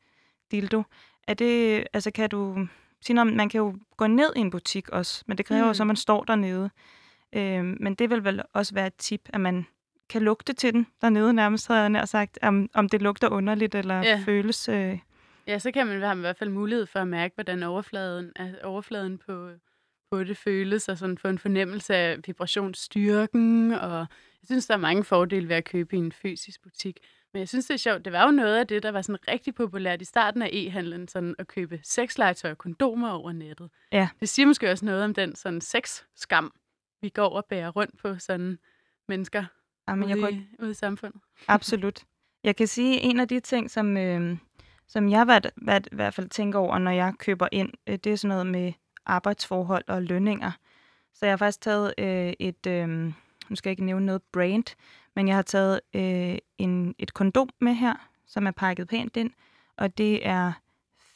[0.51, 0.83] dildo.
[1.27, 2.67] Er det, altså kan du
[3.01, 5.67] sige man kan jo gå ned i en butik også, men det kræver mm.
[5.67, 6.69] jo så, at man står dernede.
[7.35, 9.65] Øhm, men det vil vel også være et tip, at man
[10.09, 13.75] kan lugte til den dernede nærmest, havde jeg nær sagt, om, om det lugter underligt
[13.75, 14.21] eller Ja.
[14.25, 14.69] føles...
[14.69, 14.99] Øh,
[15.47, 18.57] Ja, så kan man have i hvert fald mulighed for at mærke, hvordan overfladen, altså
[18.63, 19.49] overfladen på,
[20.11, 23.71] på det føles, og sådan få en fornemmelse af vibrationsstyrken.
[23.71, 26.97] Og jeg synes, der er mange fordele ved at købe i en fysisk butik.
[27.33, 28.05] Men jeg synes, det er sjovt.
[28.05, 31.07] Det var jo noget af det, der var sådan rigtig populært i starten af e-handlen,
[31.07, 33.69] sådan at købe sexlegetøj og kondomer over nettet.
[33.91, 34.09] Ja.
[34.19, 36.53] Det siger måske også noget om den sådan sexskam,
[37.01, 38.59] vi går og bærer rundt på sådan
[39.07, 39.45] mennesker
[39.89, 41.21] jamen, jeg ude, kunne i, ude i samfundet.
[41.47, 42.03] Absolut.
[42.43, 44.37] Jeg kan sige, en af de ting, som, øh,
[44.87, 48.11] som jeg hvert, hvert, i hvert fald tænker over, når jeg køber ind, øh, det
[48.11, 48.73] er sådan noget med
[49.05, 50.51] arbejdsforhold og lønninger.
[51.13, 53.13] Så jeg har faktisk taget øh, et, øh,
[53.49, 54.75] nu skal jeg ikke nævne noget brand,
[55.15, 59.31] men jeg har taget øh, en, et kondom med her, som er pakket pænt ind,
[59.77, 60.51] og det er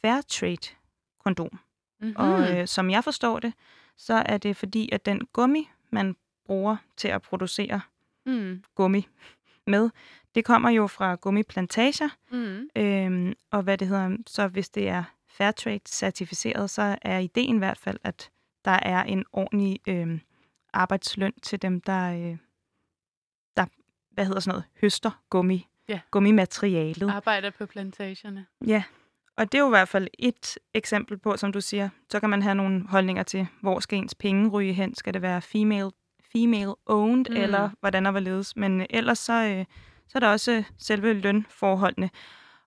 [0.01, 0.75] Fairtrade
[1.23, 1.59] kondom.
[2.01, 2.15] Mm-hmm.
[2.17, 3.53] Og øh, som jeg forstår det,
[3.97, 6.15] så er det fordi, at den gummi, man
[6.45, 7.81] bruger til at producere
[8.25, 8.63] mm.
[8.75, 9.07] gummi
[9.67, 9.89] med.
[10.35, 12.69] Det kommer jo fra gummiplantager, Mm.
[12.75, 17.77] øhm, og hvad det hedder, så hvis det er Fairtrade-certificeret, så er ideen i hvert
[17.77, 18.29] fald, at
[18.65, 20.21] der er en ordentlig øhm,
[20.73, 22.37] arbejdsløn til dem, der, øh,
[23.57, 23.65] der
[24.11, 25.99] hvad hedder sådan noget, høster gummi, Ja.
[26.11, 27.09] gummimaterialet.
[27.09, 28.45] Arbejder på plantagerne.
[28.67, 28.83] Ja,
[29.37, 32.29] og det er jo i hvert fald et eksempel på, som du siger, så kan
[32.29, 34.95] man have nogle holdninger til, hvor skal ens penge ryge hen?
[34.95, 35.91] Skal det være female,
[36.33, 37.35] female owned, Mm.
[37.35, 38.55] eller hvordan og hvorledes?
[38.55, 39.65] Men ellers så, øh,
[40.07, 42.09] så er der også selve lønforholdene.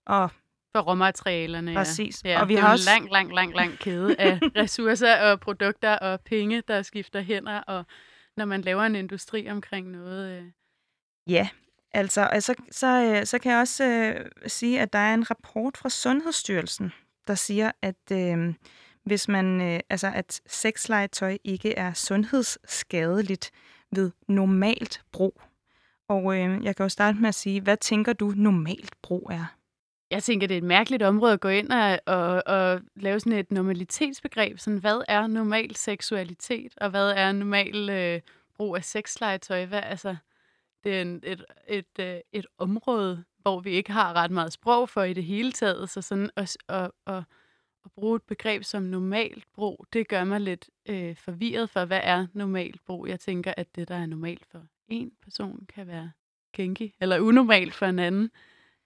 [0.05, 0.31] Og
[0.77, 2.22] For råmaterialerne, Præcis.
[2.24, 2.41] ja.
[2.41, 5.95] Og vi det har også- en lang, lang, lang, lang kæde af ressourcer og produkter
[5.99, 7.85] og penge, der skifter hænder, og
[8.37, 10.39] når man laver en industri omkring noget.
[10.39, 10.45] Øh.
[11.27, 11.49] ja,
[11.93, 15.31] altså, og så, så, øh, så kan jeg også øh, sige, at der er en
[15.31, 16.93] rapport fra Sundhedsstyrelsen,
[17.27, 18.55] der siger, at øh,
[19.05, 23.51] hvis man, øh, altså, at sexlegetøj ikke er sundhedsskadeligt
[23.93, 25.41] ved normalt brug.
[26.09, 29.56] Og øh, jeg kan jo starte med at sige, hvad tænker du normalt brug er?
[30.11, 33.39] Jeg tænker, det er et mærkeligt område at gå ind og, og, og lave sådan
[33.39, 34.59] et normalitetsbegreb.
[34.59, 38.21] Sådan, hvad er normal seksualitet, og hvad er normal øh,
[38.55, 39.65] brug af sexlegetøj?
[39.65, 40.17] Hvad, altså,
[40.85, 44.89] det er en, et, et, et, et område, hvor vi ikke har ret meget sprog
[44.89, 45.91] for i det hele taget.
[45.91, 47.23] Så sådan at, at, at,
[47.85, 52.01] at bruge et begreb som normalt brug, det gør mig lidt øh, forvirret for, hvad
[52.03, 53.09] er normalt brug?
[53.09, 56.11] Jeg tænker, at det, der er normalt for en person, kan være
[56.55, 58.31] kinky, eller unormalt for en anden.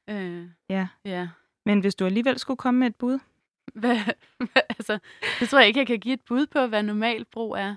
[0.09, 0.88] Øh, Ja.
[1.05, 1.28] ja.
[1.66, 3.18] Men hvis du alligevel skulle komme med et bud,
[3.74, 3.96] Hvad,
[4.38, 4.98] hvad, altså,
[5.40, 7.76] det tror jeg ikke, jeg kan give et bud på, hvad normalt brug er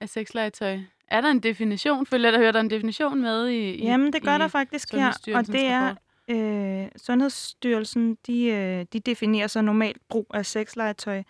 [0.00, 0.78] af sexlegetøj.
[1.08, 2.06] Er der en definition?
[2.06, 4.92] Følger der, hører der en definition med i, i jamen det gør i der faktisk
[4.92, 5.94] her, og det er,
[6.28, 11.22] øh, Sundhedsstyrelsen, de, øh, de definerer så normalt brug af sexlegetøj.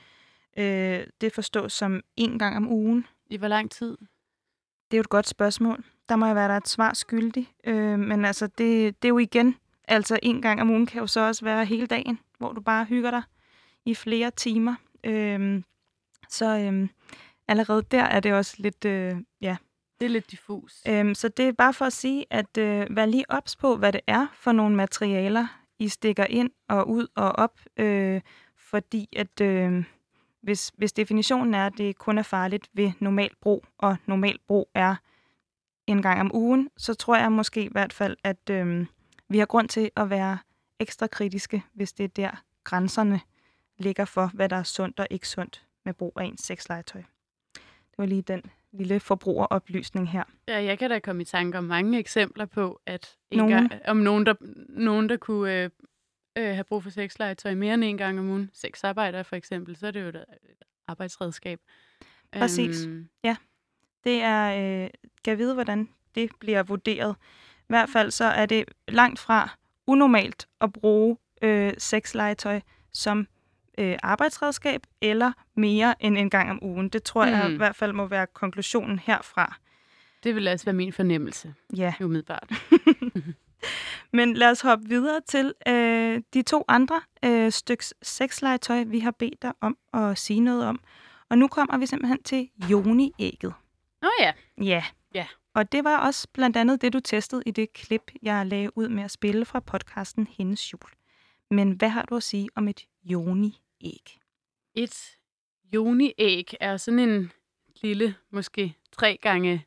[0.59, 3.07] Øh, det forstås som en gang om ugen.
[3.31, 3.97] I hvor lang tid?
[4.91, 5.85] Det er jo et godt spørgsmål.
[6.09, 7.49] Der må jeg være der et svar skyldig.
[7.65, 9.57] Øh, men altså, det, det er jo igen,
[9.93, 12.85] altså en gang om ugen kan jo så også være hele dagen, hvor du bare
[12.85, 13.23] hygger dig
[13.85, 14.75] i flere timer.
[15.05, 15.63] Øh,
[16.29, 16.89] så øh,
[17.49, 19.57] allerede der er det også lidt, øh, ja.
[20.01, 20.83] Det er lidt diffus.
[20.89, 23.93] Øh, så det er bare for at sige, at øh, vær lige ops på, hvad
[23.93, 25.47] det er for nogle materialer,
[25.79, 27.61] I stikker ind og ud og op.
[27.77, 28.21] Øh,
[28.57, 29.85] fordi at øh,
[30.43, 34.71] hvis, hvis definitionen er, at det kun er farligt ved normal brug, og normal brug
[34.75, 34.97] er
[35.87, 38.87] en gang om ugen, så tror jeg måske i hvert fald, at øh,
[39.33, 40.39] vi har grund til at være
[40.79, 43.21] ekstra kritiske, hvis det er der grænserne
[43.79, 47.03] ligger for, hvad der er sundt og ikke sundt med brug af ens sexlegetøj.
[47.55, 50.25] Det var lige den lille forbrugeroplysning her.
[50.49, 53.53] Ja, jeg kan da komme i tanke om mange eksempler på, at en Nogen.
[53.53, 54.35] gang, om nogen, der,
[54.69, 55.71] nogen, der kunne øh,
[56.37, 58.51] øh, have brug for sexlegetøj mere end en gang om ugen.
[58.53, 60.25] Sexarbejdere for eksempel, så er det jo et,
[60.89, 61.61] arbejdsredskab.
[62.33, 62.87] Præcis.
[62.87, 63.09] Øhm,
[64.05, 64.91] Det er, øh,
[65.25, 67.17] kan vide, hvordan det bliver vurderet.
[67.63, 69.49] I hvert fald så er det langt fra
[69.87, 72.61] unormalt at bruge øh, sexlegetøj
[72.93, 73.27] som
[73.79, 76.89] øh, arbejdsredskab eller mere end en gang om ugen.
[76.89, 77.31] Det tror mm.
[77.33, 77.55] jeg Mhm.
[77.55, 79.57] i hvert fald må være konklusionen herfra.
[80.25, 82.53] det vil også være min fornemmelse, Ja, umiddelbart.
[84.13, 89.11] men lad os hoppe videre til øh, de to andre øh, styks sexlegetøj, vi har
[89.11, 90.81] bedt dig om at sige noget om.
[91.31, 93.53] Og nu kommer vi simpelthen til Joni-ægget.
[94.03, 94.33] Nå ja,
[94.63, 94.85] Ja.
[95.15, 95.27] Ja.
[95.55, 98.89] Og det var også blandt andet det, du testede i det klip, jeg lagde ud
[98.89, 100.91] med at spille fra podcasten Hendes Jul.
[101.51, 104.23] Men hvad har du at sige om et joni-æg?
[104.75, 105.19] et
[105.75, 107.33] joni-æg er sådan en
[107.83, 109.67] lille, måske 3 gange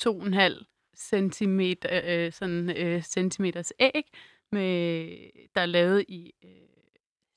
[0.00, 0.64] 2,5
[0.96, 4.04] centimeter, øh, sådan, øh, centimeters æg,
[4.52, 5.06] med,
[5.54, 6.50] der er lavet i øh,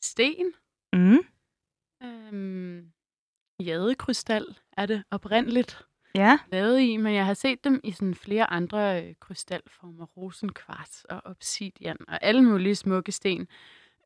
[0.01, 0.53] sten.
[0.93, 1.19] Mm.
[2.03, 2.91] Øhm,
[3.59, 4.45] jadekrystal
[4.77, 5.85] er det oprindeligt
[6.17, 11.05] Ja, lavet i, men jeg har set dem i sådan flere andre øh, krystalformer, rosenkvarts
[11.05, 13.47] og obsidian og alle mulige smukke sten.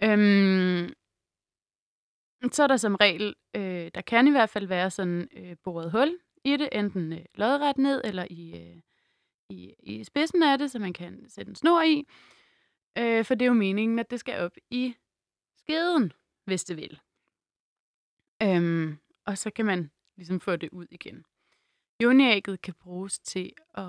[0.03, 0.93] Øhm,
[2.51, 5.91] så er der som regel, øh, der kan i hvert fald være sådan øh, boret
[5.91, 8.81] hul i det, enten øh, lodret ned eller i, øh,
[9.49, 12.07] i, i spidsen af det, så man kan sætte en snor i.
[12.97, 14.95] Øh, for det er jo meningen, at det skal op i
[15.57, 16.13] skeden,
[16.45, 16.99] hvis det vil.
[18.43, 21.25] Øhm, og så kan man ligesom få det ud igen.
[22.01, 23.85] Joniægget kan bruges til at,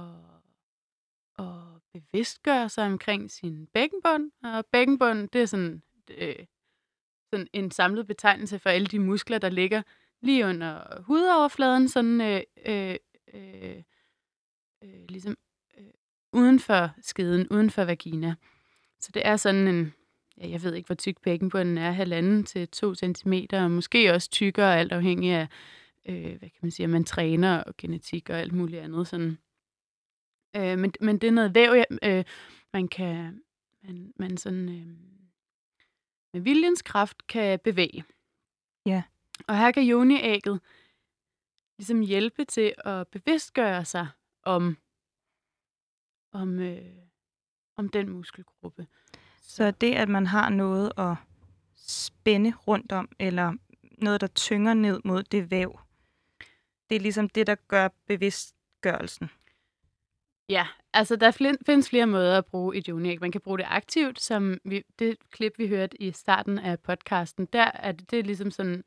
[1.39, 1.45] at
[1.93, 4.31] bevidstgøre sig omkring sin bækkenbund.
[4.45, 5.83] Og bækkenbund, det er sådan,
[6.19, 6.35] øh,
[7.31, 9.83] sådan en samlet betegnelse for alle de muskler, der ligger
[10.21, 12.97] lige under hudoverfladen, sådan øh, øh,
[13.35, 13.83] øh,
[14.85, 15.37] øh, ligesom
[15.79, 15.87] øh,
[16.33, 18.35] uden for skeden, uden for vagina.
[19.01, 19.95] Så det er sådan en,
[20.39, 24.31] ja, jeg ved ikke, hvor tyk bækkenbunden er, halvanden til to centimeter, og måske også
[24.31, 25.49] tykkere, alt afhængig af,
[26.09, 29.09] øh, hvad kan man sige, at man træner og genetik og alt muligt andet.
[29.09, 29.39] Sådan.
[30.57, 32.25] Øh, men, men det er noget væv, jeg- øh,
[32.73, 33.43] man kan,
[33.83, 34.87] man, man sådan, øh,
[36.33, 38.05] med viljens kraft kan bevæge.
[38.87, 39.03] Ja.
[39.49, 40.61] Og her kan joniægget
[41.79, 44.09] ligesom hjælpe til at bevidstgøre sig
[44.43, 44.77] om,
[46.33, 46.95] om, øh,
[47.77, 48.87] om den muskelgruppe.
[49.43, 51.17] så det, at man har noget at
[51.75, 53.53] spænde rundt om, eller
[53.99, 55.79] noget, der tynger ned mod det væv,
[56.93, 59.31] det er ligesom det, der gør bevidstgørelsen.
[60.49, 63.21] Ja, altså der findes flere måder at bruge et joniæg.
[63.21, 67.47] Man kan bruge det aktivt, som vi, det klip, vi hørte i starten af podcasten.
[67.53, 68.85] Der er det, det er ligesom sådan,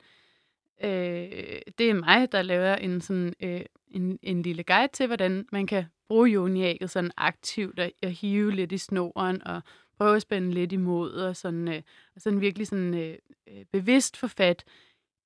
[0.84, 5.46] øh, det er mig, der laver en, sådan, øh, en, en lille guide til, hvordan
[5.52, 9.62] man kan bruge joniægget sådan aktivt og, og hive lidt i snoren og
[9.98, 11.82] prøve at spænde lidt imod og sådan, øh,
[12.14, 14.64] og sådan virkelig sådan, øh, øh, bevidst få fat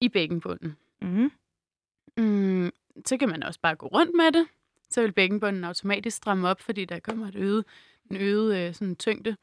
[0.00, 0.76] i bækkenbunden.
[1.02, 1.30] Mm.
[2.16, 2.70] Mm,
[3.06, 4.48] så kan man også bare gå rundt med det.
[4.90, 7.64] Så vil bækkenbunden automatisk stramme op, fordi der kommer et øget,
[8.10, 9.36] en øget øh, sådan tyngde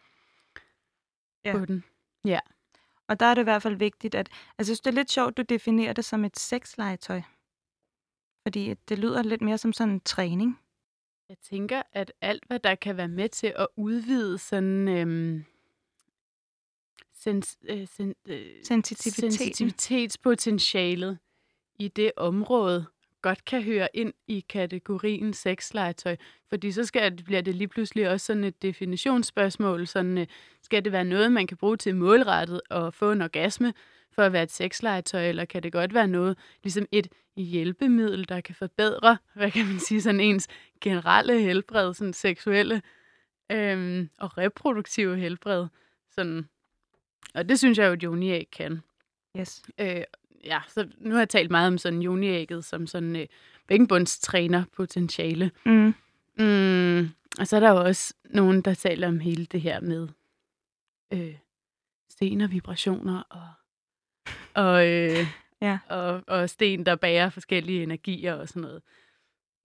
[1.46, 1.52] Ja.
[1.58, 1.84] på den.
[3.08, 4.30] Og der er det i hvert fald vigtigt, at...
[4.58, 7.22] Altså, det er lidt sjovt, du definerer det som et sexlegetøj.
[8.48, 10.60] Fordi det lyder lidt mere som sådan en træning.
[11.30, 14.88] Jeg tænker, at alt, hvad der kan være med til at udvide sådan...
[14.88, 15.46] Øhm,
[17.14, 19.32] sens, øh, sen, øh, Sensitiviteten.
[19.32, 21.20] sensitivitetspotentialet
[21.80, 22.86] i det område
[23.22, 26.16] godt kan høre ind i kategorien sexlegetøj.
[26.50, 29.88] Fordi så skal, bliver det lige pludselig også sådan et definitionsspørgsmål.
[29.88, 30.28] Sådan, øh,
[30.62, 33.74] skal det være noget, man kan bruge til målrettet og få en orgasme
[34.12, 37.08] for at være et sexlegetøj, eller kan det godt være noget, ligesom et
[37.38, 40.48] hjælpemiddel, der kan forbedre, hvad kan man sige, sådan ens
[40.82, 42.82] generelle helbred, sådan seksuelle
[43.52, 45.68] øhm, og reproduktive helbred.
[46.12, 46.50] Sådan.
[47.36, 48.82] Og det synes jeg jo, at joniæg kan.
[49.40, 49.62] Yes.
[49.80, 50.04] Øh,
[50.46, 53.28] ja, så nu har jeg talt meget om sådan joniægget som sådan øh,
[53.68, 55.52] bækkenbundstræner potentiale.
[55.66, 55.94] Mm.
[56.40, 57.10] Mm,
[57.40, 60.08] og så er der jo også nogen, der taler om hele det her med
[61.14, 61.36] øh,
[62.10, 63.48] sten og vibrationer og,
[64.64, 65.18] og, øh,
[65.62, 65.78] Ja.
[65.90, 68.82] og, og sten, der bærer forskellige energier og sådan noget.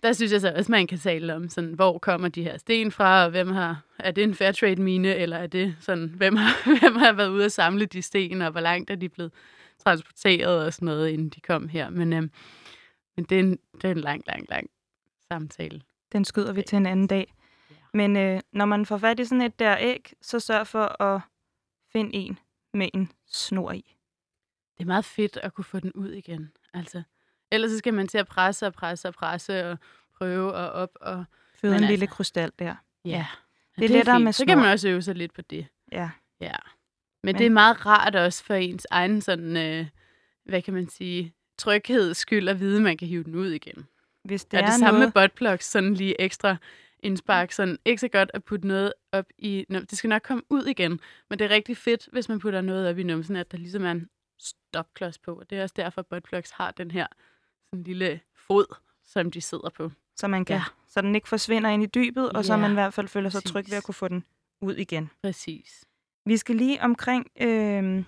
[0.03, 2.91] der synes jeg så også, man kan tale om, sådan, hvor kommer de her sten
[2.93, 6.37] fra, og hvem har, er det en fair trade mine, eller er det sådan, hvem
[6.37, 9.33] har, hvem har været ude at samle de sten, og hvor langt er de blevet
[9.85, 11.91] transporteret og sådan noget, inden de kom her.
[11.91, 12.31] Men, øhm,
[13.17, 14.71] men det, er en, det er en lang, lang, lang
[15.29, 15.83] samtale.
[16.13, 17.35] Den skyder vi til en anden dag.
[17.71, 17.75] Ja.
[17.95, 21.21] Men øh, når man får fat i sådan et der æg, så sørg for at
[21.93, 22.39] finde en
[22.75, 23.97] med en snor i.
[24.79, 26.51] Det er meget fedt at kunne få den ud igen.
[26.75, 27.03] Altså,
[27.51, 29.79] ellers så skal man til at presse og presse og presse og
[30.19, 31.25] prøve og op og...
[31.55, 32.75] Føde en lille altså- krystal der.
[33.05, 33.27] Ja,
[33.79, 34.25] Det er lettere fint.
[34.25, 34.73] med Så kan man snor.
[34.73, 35.67] også øve sig lidt på det.
[35.93, 36.11] Ja.
[36.41, 36.55] Ja.
[37.23, 39.87] Men, Men- det er meget rart også for ens egen sådan, øh,
[40.45, 43.87] hvad kan man sige, trygheds skyld at vide, at man kan hive den ud igen.
[44.25, 46.57] Hvis Det det er det samme noget, med buttplugs, sådan lige ekstra
[47.03, 47.53] indspark.
[47.53, 49.65] Sådan ikke så godt at putte noget op i...
[49.71, 51.01] Det skal nok komme ud igen,
[51.31, 53.85] men det er rigtig fedt, hvis man putter noget op i numsen, at der ligesom
[53.85, 54.09] er en
[54.39, 55.35] stopklods på.
[55.35, 57.07] Og det er også derfor, buttplugs har den her
[57.71, 59.91] sådan lille fod, som de sidder på.
[60.17, 60.63] så, man kan, Ja.
[60.89, 63.31] så den ikke forsvinder ind i dybet, og så Ja, man i hvert fald føler
[63.31, 63.77] sig tryg ved præcis.
[63.77, 64.25] at kunne få den
[64.61, 65.11] ud igen.
[65.23, 65.85] Præcis.
[66.25, 68.05] Vi skal lige omkring øh,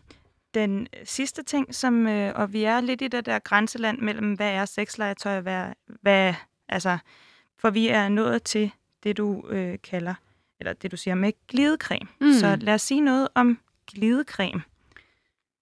[0.55, 4.53] den sidste ting, som, øh, og vi er lidt i det der grænseland mellem, hvad
[4.53, 6.35] er sexlegetøj og hvad, hvad
[6.69, 6.99] altså,
[7.59, 8.71] for vi er nået til
[9.03, 10.15] det, du øh, kalder,
[10.61, 12.09] eller det, du siger med glidecreme.
[12.21, 12.33] Mm.
[12.33, 14.63] Så lad os sige noget om glidecreme.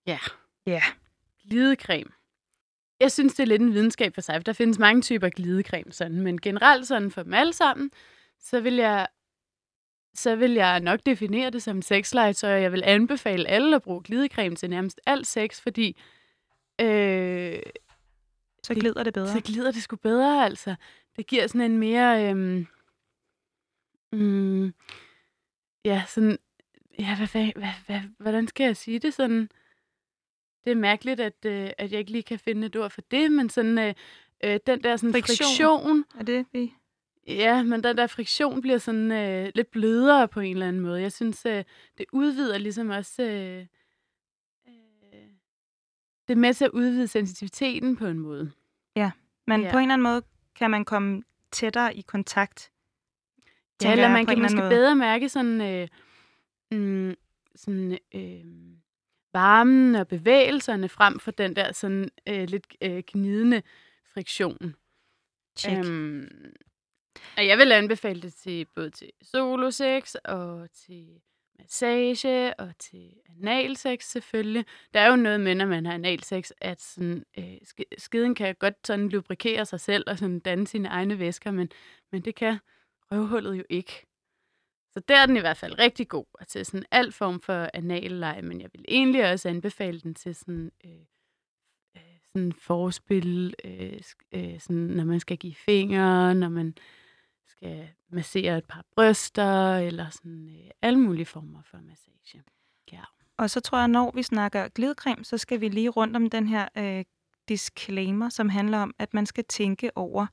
[0.06, 0.18] Ja.
[0.66, 0.82] Ja.
[1.48, 2.10] Glidecreme.
[3.00, 5.92] Jeg synes, det er lidt en videnskab for sig, for der findes mange typer glidecreme,
[5.92, 7.90] sådan, men generelt sådan for dem alle sammen,
[8.40, 9.06] så vil jeg
[10.14, 14.02] så vil jeg nok definere det som sexlegetøj, og jeg vil anbefale alle at bruge
[14.02, 15.96] glidecreme til nærmest alt sex, fordi
[16.80, 17.58] øh,
[18.62, 19.32] Så glider det bedre.
[19.32, 20.74] så glider det sgu bedre, altså.
[21.16, 22.30] Det giver sådan en mere...
[22.30, 22.66] Øhm,
[24.12, 24.74] mm,
[25.84, 26.38] ja, sådan...
[26.98, 29.48] Ja, hvad, hvad, hvad, hvad, hvordan skal jeg sige det sådan?
[30.64, 33.32] Det er mærkeligt, at, øh, at jeg ikke lige kan finde et ord for det,
[33.32, 33.78] men sådan...
[33.78, 33.94] Øh,
[34.44, 35.36] øh, den der sådan Friktion.
[35.48, 36.74] friktion, Er det vi?
[37.26, 41.00] Ja, men den der friktion bliver sådan øh, lidt blødere på en eller anden måde.
[41.00, 41.64] Jeg synes, øh,
[41.98, 43.22] det udvider ligesom også...
[43.22, 43.66] Øh,
[44.68, 45.28] øh,
[46.28, 48.52] det er med til at udvide sensitiviteten på en måde.
[49.46, 49.70] Men Ja.
[49.70, 50.22] på en eller anden måde
[50.56, 52.70] kan man komme tættere i kontakt.
[53.82, 54.70] Ja, eller man kan måske måde.
[54.70, 55.88] bedre mærke sådan, øh,
[56.70, 57.14] mm,
[57.56, 58.44] sådan øh,
[59.32, 63.62] varmen og bevægelserne frem for den der sådan øh, lidt øh, gnidende
[64.14, 64.74] friktion.
[65.58, 65.86] Check.
[65.86, 66.28] Øhm,
[67.36, 71.20] og jeg vil anbefale det til både til solosex og til
[71.58, 74.64] massage og til analsex selvfølgelig.
[74.94, 78.54] Der er jo noget med, når man har analsex, at sådan, øh, skiden skeden kan
[78.54, 81.70] godt sådan lubrikere sig selv og sådan danne sine egne væsker, men,
[82.12, 82.58] men det kan
[83.12, 84.06] røvhullet jo ikke.
[84.92, 87.70] Så der er den i hvert fald rigtig god og til sådan al form for
[87.74, 91.00] analleje, men jeg vil egentlig også anbefale den til sådan, øh,
[91.96, 94.00] øh, sådan forspil, øh,
[94.32, 96.74] øh, sådan, når man skal give fingre, når man
[97.56, 102.42] skal massere et par bryster, eller sådan øh, alle mulige former for massage.
[102.92, 103.00] Ja.
[103.36, 106.46] Og så tror jeg, når vi snakker glidecreme, så skal vi lige rundt om den
[106.48, 107.04] her øh,
[107.48, 110.26] disclaimer, som handler om, at man skal tænke over,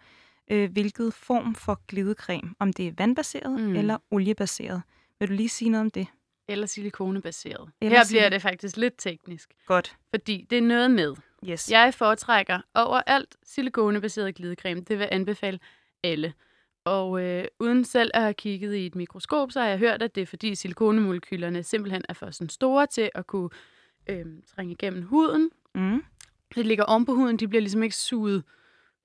[0.51, 2.55] øh, hvilket form for glidecreme.
[2.59, 3.75] Om det er vandbaseret Mm.
[3.75, 4.81] eller oliebaseret.
[5.19, 6.07] Vil du lige sige noget om det?
[6.47, 7.71] Eller silikonebaseret.
[7.81, 9.97] Eller Her bliver det faktisk lidt teknisk, Godt.
[10.09, 11.15] fordi det er noget med,
[11.49, 11.71] Yes.
[11.71, 14.81] Jeg foretrækker overalt silikonebaseret glidecreme.
[14.81, 15.59] Det vil jeg anbefale
[16.03, 16.33] alle.
[16.89, 20.15] Og øh, uden selv at have kigget i et mikroskop, så har jeg hørt, at
[20.15, 23.49] det er fordi silikonemolekylerne simpelthen er for sådan store til at kunne
[24.09, 24.25] øh,
[24.55, 25.49] trænge igennem huden.
[25.75, 26.03] Mm.
[26.55, 28.43] Det ligger oven på huden, de bliver ligesom ikke suget,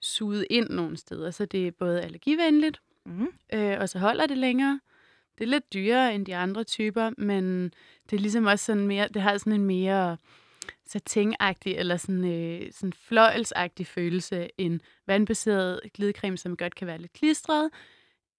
[0.01, 1.31] suget ind nogen steder.
[1.31, 3.29] Så det er både allergivenligt, Mm.
[3.55, 4.81] øh, og så holder det længere.
[5.39, 7.65] Det er lidt dyrere end de andre typer, men
[8.11, 10.17] det er ligesom også sådan mere, det har sådan en mere
[10.87, 17.13] satinagtig eller sådan, øh, sådan fløjelsagtig følelse end vandbaseret glidecreme, som godt kan være lidt
[17.13, 17.71] klistret,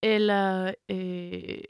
[0.03, 1.63] eller øh,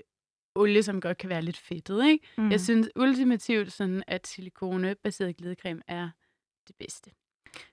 [0.56, 2.08] olie, som godt kan være lidt fedtet.
[2.08, 2.28] Ikke?
[2.38, 2.52] Mm.
[2.52, 6.10] Jeg synes ultimativt, sådan, at silikonebaseret glidecreme er
[6.68, 7.12] det bedste.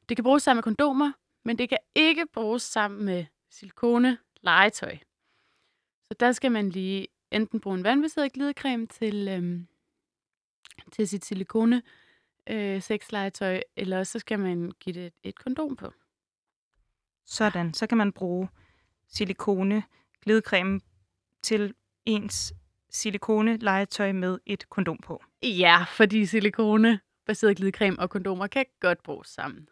[0.09, 1.12] Det kan bruges sammen med kondomer,
[1.45, 4.97] men det kan ikke bruges sammen med silikone legetøj.
[6.05, 9.66] Så der skal man lige enten bruge en vandbaseret glidecreme til, øhm,
[10.93, 11.83] til sit silikone
[12.51, 15.93] øh, sexlegetøj, eller også så skal man give det et, et kondom på.
[17.26, 17.74] Sådan.
[17.74, 18.49] Så kan man bruge
[19.09, 19.82] silikone
[20.24, 20.80] glidecreme
[21.43, 21.74] til
[22.07, 22.53] ens
[22.90, 25.22] silikone legetøj med et kondom på.
[25.43, 29.68] Ja, fordi silikone baseret glidecreme og kondomer kan godt bruges sammen.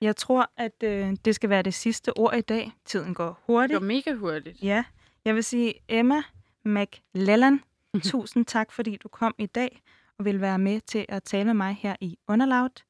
[0.00, 2.72] Jeg tror, at øh, det skal være det sidste ord i dag.
[2.84, 3.78] Tiden går Det hurtigt.
[3.80, 4.62] går mega hurtigt.
[4.62, 4.84] Ja,
[5.24, 6.22] jeg vil sige Emma
[6.64, 7.60] McLellan,
[8.10, 9.82] tusind tak, fordi du kom i dag
[10.18, 12.82] og vil være med til at tale med mig her i Underloud.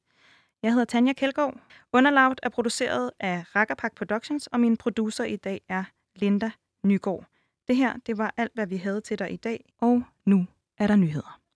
[0.63, 1.59] Jeg hedder Tanja Kjeldgaard.
[1.93, 5.83] Underlaut er produceret af Rakkerpak Productions, og min producer i dag er
[6.15, 6.51] Linda
[6.83, 7.25] Nygaard.
[7.67, 10.45] Det her, det var alt, hvad vi havde til dig i dag, og nu
[10.77, 11.42] er der nyheder.